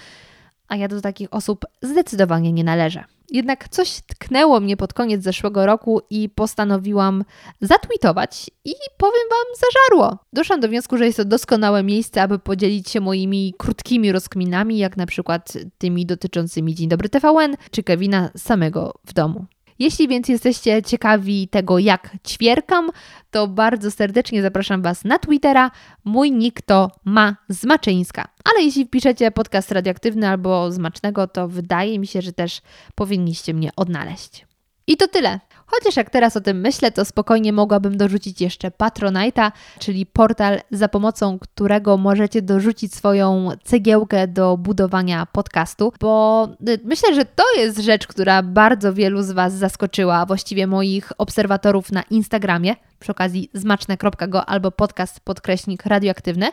a 0.68 0.76
ja 0.76 0.88
do 0.88 1.02
takich 1.02 1.34
osób 1.34 1.66
zdecydowanie 1.82 2.52
nie 2.52 2.64
należę. 2.64 3.04
Jednak 3.36 3.70
coś 3.70 4.02
tknęło 4.02 4.60
mnie 4.60 4.78
pod 4.78 4.94
koniec 4.94 5.24
zeszłego 5.24 5.66
roku 5.66 6.02
i 6.10 6.30
postanowiłam 6.30 7.24
zatweetować 7.62 8.50
i 8.66 8.74
powiem 8.98 9.28
Wam, 9.30 9.56
zażarło. 9.56 10.18
Doszłam 10.34 10.60
do 10.60 10.68
wniosku, 10.68 10.98
że 10.98 11.06
jest 11.06 11.18
to 11.18 11.26
doskonałe 11.26 11.84
miejsce, 11.84 12.22
aby 12.22 12.40
podzielić 12.40 12.90
się 12.90 13.00
moimi 13.00 13.54
krótkimi 13.58 14.12
rozkminami, 14.12 14.78
jak 14.78 14.98
na 14.98 15.06
przykład 15.06 15.54
tymi 15.78 16.06
dotyczącymi 16.06 16.76
Dzień 16.76 16.90
Dobry 16.90 17.10
TVN 17.10 17.56
czy 17.72 17.84
Kevina 17.84 18.30
samego 18.38 18.94
w 19.06 19.14
domu. 19.14 19.46
Jeśli 19.80 20.08
więc 20.08 20.28
jesteście 20.28 20.84
ciekawi 20.84 21.48
tego, 21.48 21.80
jak 21.80 22.18
ćwierkam, 22.28 22.90
to 23.32 23.48
bardzo 23.48 23.92
serdecznie 23.92 24.42
zapraszam 24.42 24.82
Was 24.82 25.04
na 25.04 25.20
Twittera. 25.20 25.72
Mój 26.04 26.32
nick 26.32 26.62
to 26.62 26.92
ma 27.06 27.36
Zmaczyńska. 27.50 28.28
Ale 28.44 28.64
jeśli 28.64 28.86
wpiszecie 28.86 29.32
podcast 29.32 29.72
radioaktywny 29.72 30.30
albo 30.30 30.72
Zmacznego, 30.72 31.28
to 31.28 31.48
wydaje 31.48 32.00
mi 32.00 32.08
się, 32.08 32.22
że 32.22 32.34
też 32.34 32.62
powinniście 32.96 33.54
mnie 33.54 33.70
odnaleźć. 33.76 34.46
I 34.88 34.98
to 34.98 35.08
tyle. 35.08 35.40
Chociaż 35.66 35.96
jak 35.96 36.10
teraz 36.10 36.38
o 36.38 36.42
tym 36.42 36.60
myślę, 36.60 36.92
to 36.92 37.06
spokojnie 37.06 37.54
mogłabym 37.54 37.98
dorzucić 37.98 38.42
jeszcze 38.42 38.70
Patronite'a, 38.70 39.52
czyli 39.80 40.06
portal, 40.06 40.60
za 40.72 40.90
pomocą 40.90 41.40
którego 41.40 41.98
możecie 41.98 42.42
dorzucić 42.42 42.96
swoją 42.96 43.50
cegiełkę 43.64 44.28
do 44.28 44.58
budowania 44.58 45.26
podcastu, 45.26 45.94
bo 46.00 46.48
y, 46.70 46.80
myślę, 46.84 47.16
że 47.16 47.26
to 47.26 47.44
jest 47.58 47.80
rzecz, 47.80 48.08
która 48.08 48.44
bardzo 48.44 48.94
wielu 48.94 49.24
z 49.24 49.32
Was 49.32 49.54
zaskoczyła, 49.54 50.26
właściwie 50.26 50.68
moich 50.68 51.12
obserwatorów 51.18 51.92
na 51.92 52.04
Instagramie, 52.04 52.76
przy 53.00 53.12
okazji 53.12 53.50
zmaczne.go 53.54 54.46
albo 54.46 54.72
podcast 54.72 55.20
podkreśnik 55.20 55.86
radioaktywny. 55.86 56.48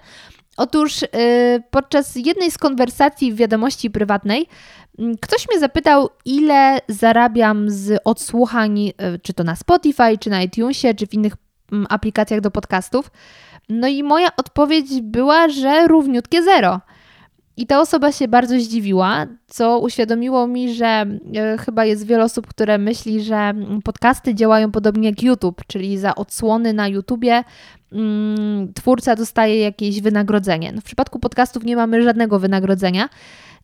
Otóż 0.57 1.03
yy, 1.03 1.09
podczas 1.71 2.17
jednej 2.17 2.51
z 2.51 2.59
konwersacji 2.59 3.33
w 3.33 3.37
wiadomości 3.37 3.91
prywatnej 3.91 4.47
Mm, 4.99 5.17
ktoś 5.21 5.49
mnie 5.49 5.61
zapytał, 5.61 6.09
ile 6.25 6.79
zarabiam 6.89 7.71
z 7.71 8.01
odsłuchań, 8.05 8.93
e, 8.99 9.19
czy 9.19 9.35
to 9.35 9.45
na 9.45 9.57
Spotify, 9.57 10.19
czy 10.21 10.31
na 10.31 10.43
iTunesie, 10.43 10.95
czy 10.95 11.07
w 11.07 11.15
innych 11.15 11.33
mm, 11.73 11.87
aplikacjach 11.91 12.41
do 12.41 12.51
podcastów. 12.51 13.11
No 13.69 13.89
i 13.89 14.03
moja 14.03 14.29
odpowiedź 14.37 15.01
była, 15.01 15.49
że 15.49 15.87
równiutkie 15.89 16.43
zero. 16.43 16.81
I 17.57 17.67
ta 17.67 17.81
osoba 17.81 18.13
się 18.13 18.29
bardzo 18.29 18.61
zdziwiła, 18.61 19.27
co 19.47 19.79
uświadomiło 19.79 20.47
mi, 20.47 20.75
że 20.75 20.87
e, 20.87 21.59
chyba 21.59 21.85
jest 21.85 22.07
wiele 22.07 22.25
osób, 22.25 22.47
które 22.47 22.79
myśli, 22.79 23.23
że 23.23 23.55
podcasty 23.85 24.35
działają 24.35 24.73
podobnie 24.73 25.09
jak 25.09 25.23
YouTube, 25.23 25.63
czyli 25.67 25.99
za 25.99 26.15
odsłony 26.15 26.73
na 26.73 26.89
YouTubie 26.89 27.45
twórca 28.75 29.17
dostaje 29.17 29.61
jakieś 29.61 30.01
wynagrodzenie. 30.01 30.73
No 30.73 30.81
w 30.81 30.85
przypadku 30.85 31.19
podcastów 31.19 31.65
nie 31.65 31.77
mamy 31.77 32.03
żadnego 32.03 32.39
wynagrodzenia. 32.39 33.09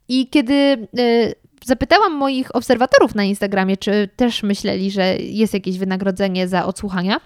I 0.08 0.26
kiedy 0.26 0.54
y, 0.98 1.34
zapytałam 1.64 2.12
moich 2.12 2.56
obserwatorów 2.56 3.14
na 3.14 3.24
Instagramie, 3.24 3.76
czy 3.76 4.08
też 4.16 4.42
myśleli, 4.42 4.90
że 4.90 5.16
jest 5.16 5.54
jakieś 5.54 5.78
wynagrodzenie 5.78 6.48
za 6.48 6.66
odsłuchania, 6.66 7.20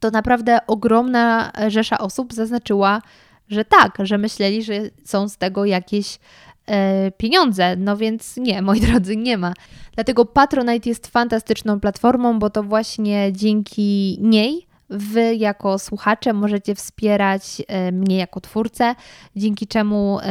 to 0.00 0.10
naprawdę 0.10 0.58
ogromna 0.66 1.52
rzesza 1.68 1.98
osób 1.98 2.32
zaznaczyła, 2.32 3.02
że 3.48 3.64
tak, 3.64 3.98
że 4.02 4.18
myśleli, 4.18 4.62
że 4.62 4.74
są 5.04 5.28
z 5.28 5.36
tego 5.36 5.64
jakieś 5.64 6.18
e, 6.66 7.10
pieniądze. 7.10 7.76
No 7.76 7.96
więc 7.96 8.36
nie, 8.36 8.62
moi 8.62 8.80
drodzy, 8.90 9.16
nie 9.16 9.38
ma. 9.38 9.52
Dlatego 9.94 10.24
Patronite 10.24 10.88
jest 10.88 11.06
fantastyczną 11.06 11.80
platformą, 11.80 12.38
bo 12.38 12.50
to 12.50 12.62
właśnie 12.62 13.32
dzięki 13.32 14.18
niej 14.20 14.66
Wy 14.92 15.34
jako 15.34 15.78
słuchacze 15.78 16.32
możecie 16.32 16.74
wspierać 16.74 17.62
e, 17.68 17.92
mnie 17.92 18.16
jako 18.16 18.40
twórcę, 18.40 18.94
dzięki 19.36 19.66
czemu 19.66 20.18
e, 20.20 20.24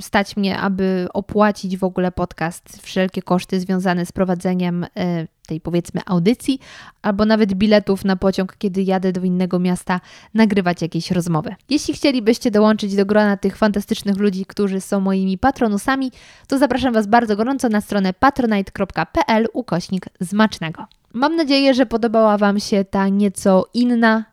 stać 0.00 0.36
mnie, 0.36 0.58
aby 0.58 1.08
opłacić 1.14 1.76
w 1.76 1.84
ogóle 1.84 2.12
podcast, 2.12 2.82
wszelkie 2.82 3.22
koszty 3.22 3.60
związane 3.60 4.06
z 4.06 4.12
prowadzeniem 4.12 4.86
e, 4.96 5.26
tej 5.48 5.60
powiedzmy 5.60 6.00
audycji, 6.06 6.58
albo 7.02 7.24
nawet 7.24 7.54
biletów 7.54 8.04
na 8.04 8.16
pociąg, 8.16 8.56
kiedy 8.58 8.82
jadę 8.82 9.12
do 9.12 9.20
innego 9.20 9.58
miasta 9.58 10.00
nagrywać 10.34 10.82
jakieś 10.82 11.10
rozmowy. 11.10 11.54
Jeśli 11.70 11.94
chcielibyście 11.94 12.50
dołączyć 12.50 12.96
do 12.96 13.06
grona 13.06 13.36
tych 13.36 13.56
fantastycznych 13.56 14.16
ludzi, 14.16 14.46
którzy 14.46 14.80
są 14.80 15.00
moimi 15.00 15.38
patronusami, 15.38 16.12
to 16.46 16.58
zapraszam 16.58 16.94
Was 16.94 17.06
bardzo 17.06 17.36
gorąco 17.36 17.68
na 17.68 17.80
stronę 17.80 18.12
patronite.pl 18.12 19.48
ukośnik 19.52 20.06
zmacznego. 20.20 20.86
Mam 21.12 21.36
nadzieję, 21.36 21.74
że 21.74 21.86
podobała 21.86 22.38
Wam 22.38 22.60
się 22.60 22.84
ta 22.84 23.08
nieco 23.08 23.66
inna, 23.74 24.24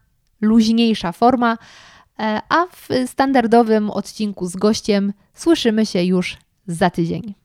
luźniejsza 0.41 1.11
forma, 1.11 1.57
e, 2.19 2.41
a 2.49 2.65
w 2.65 2.87
standardowym 3.05 3.91
odcinku 3.91 4.47
z 4.47 4.55
gościem 4.55 5.13
słyszymy 5.33 5.85
się 5.85 6.03
już 6.03 6.37
za 6.67 6.89
tydzień. 6.89 7.35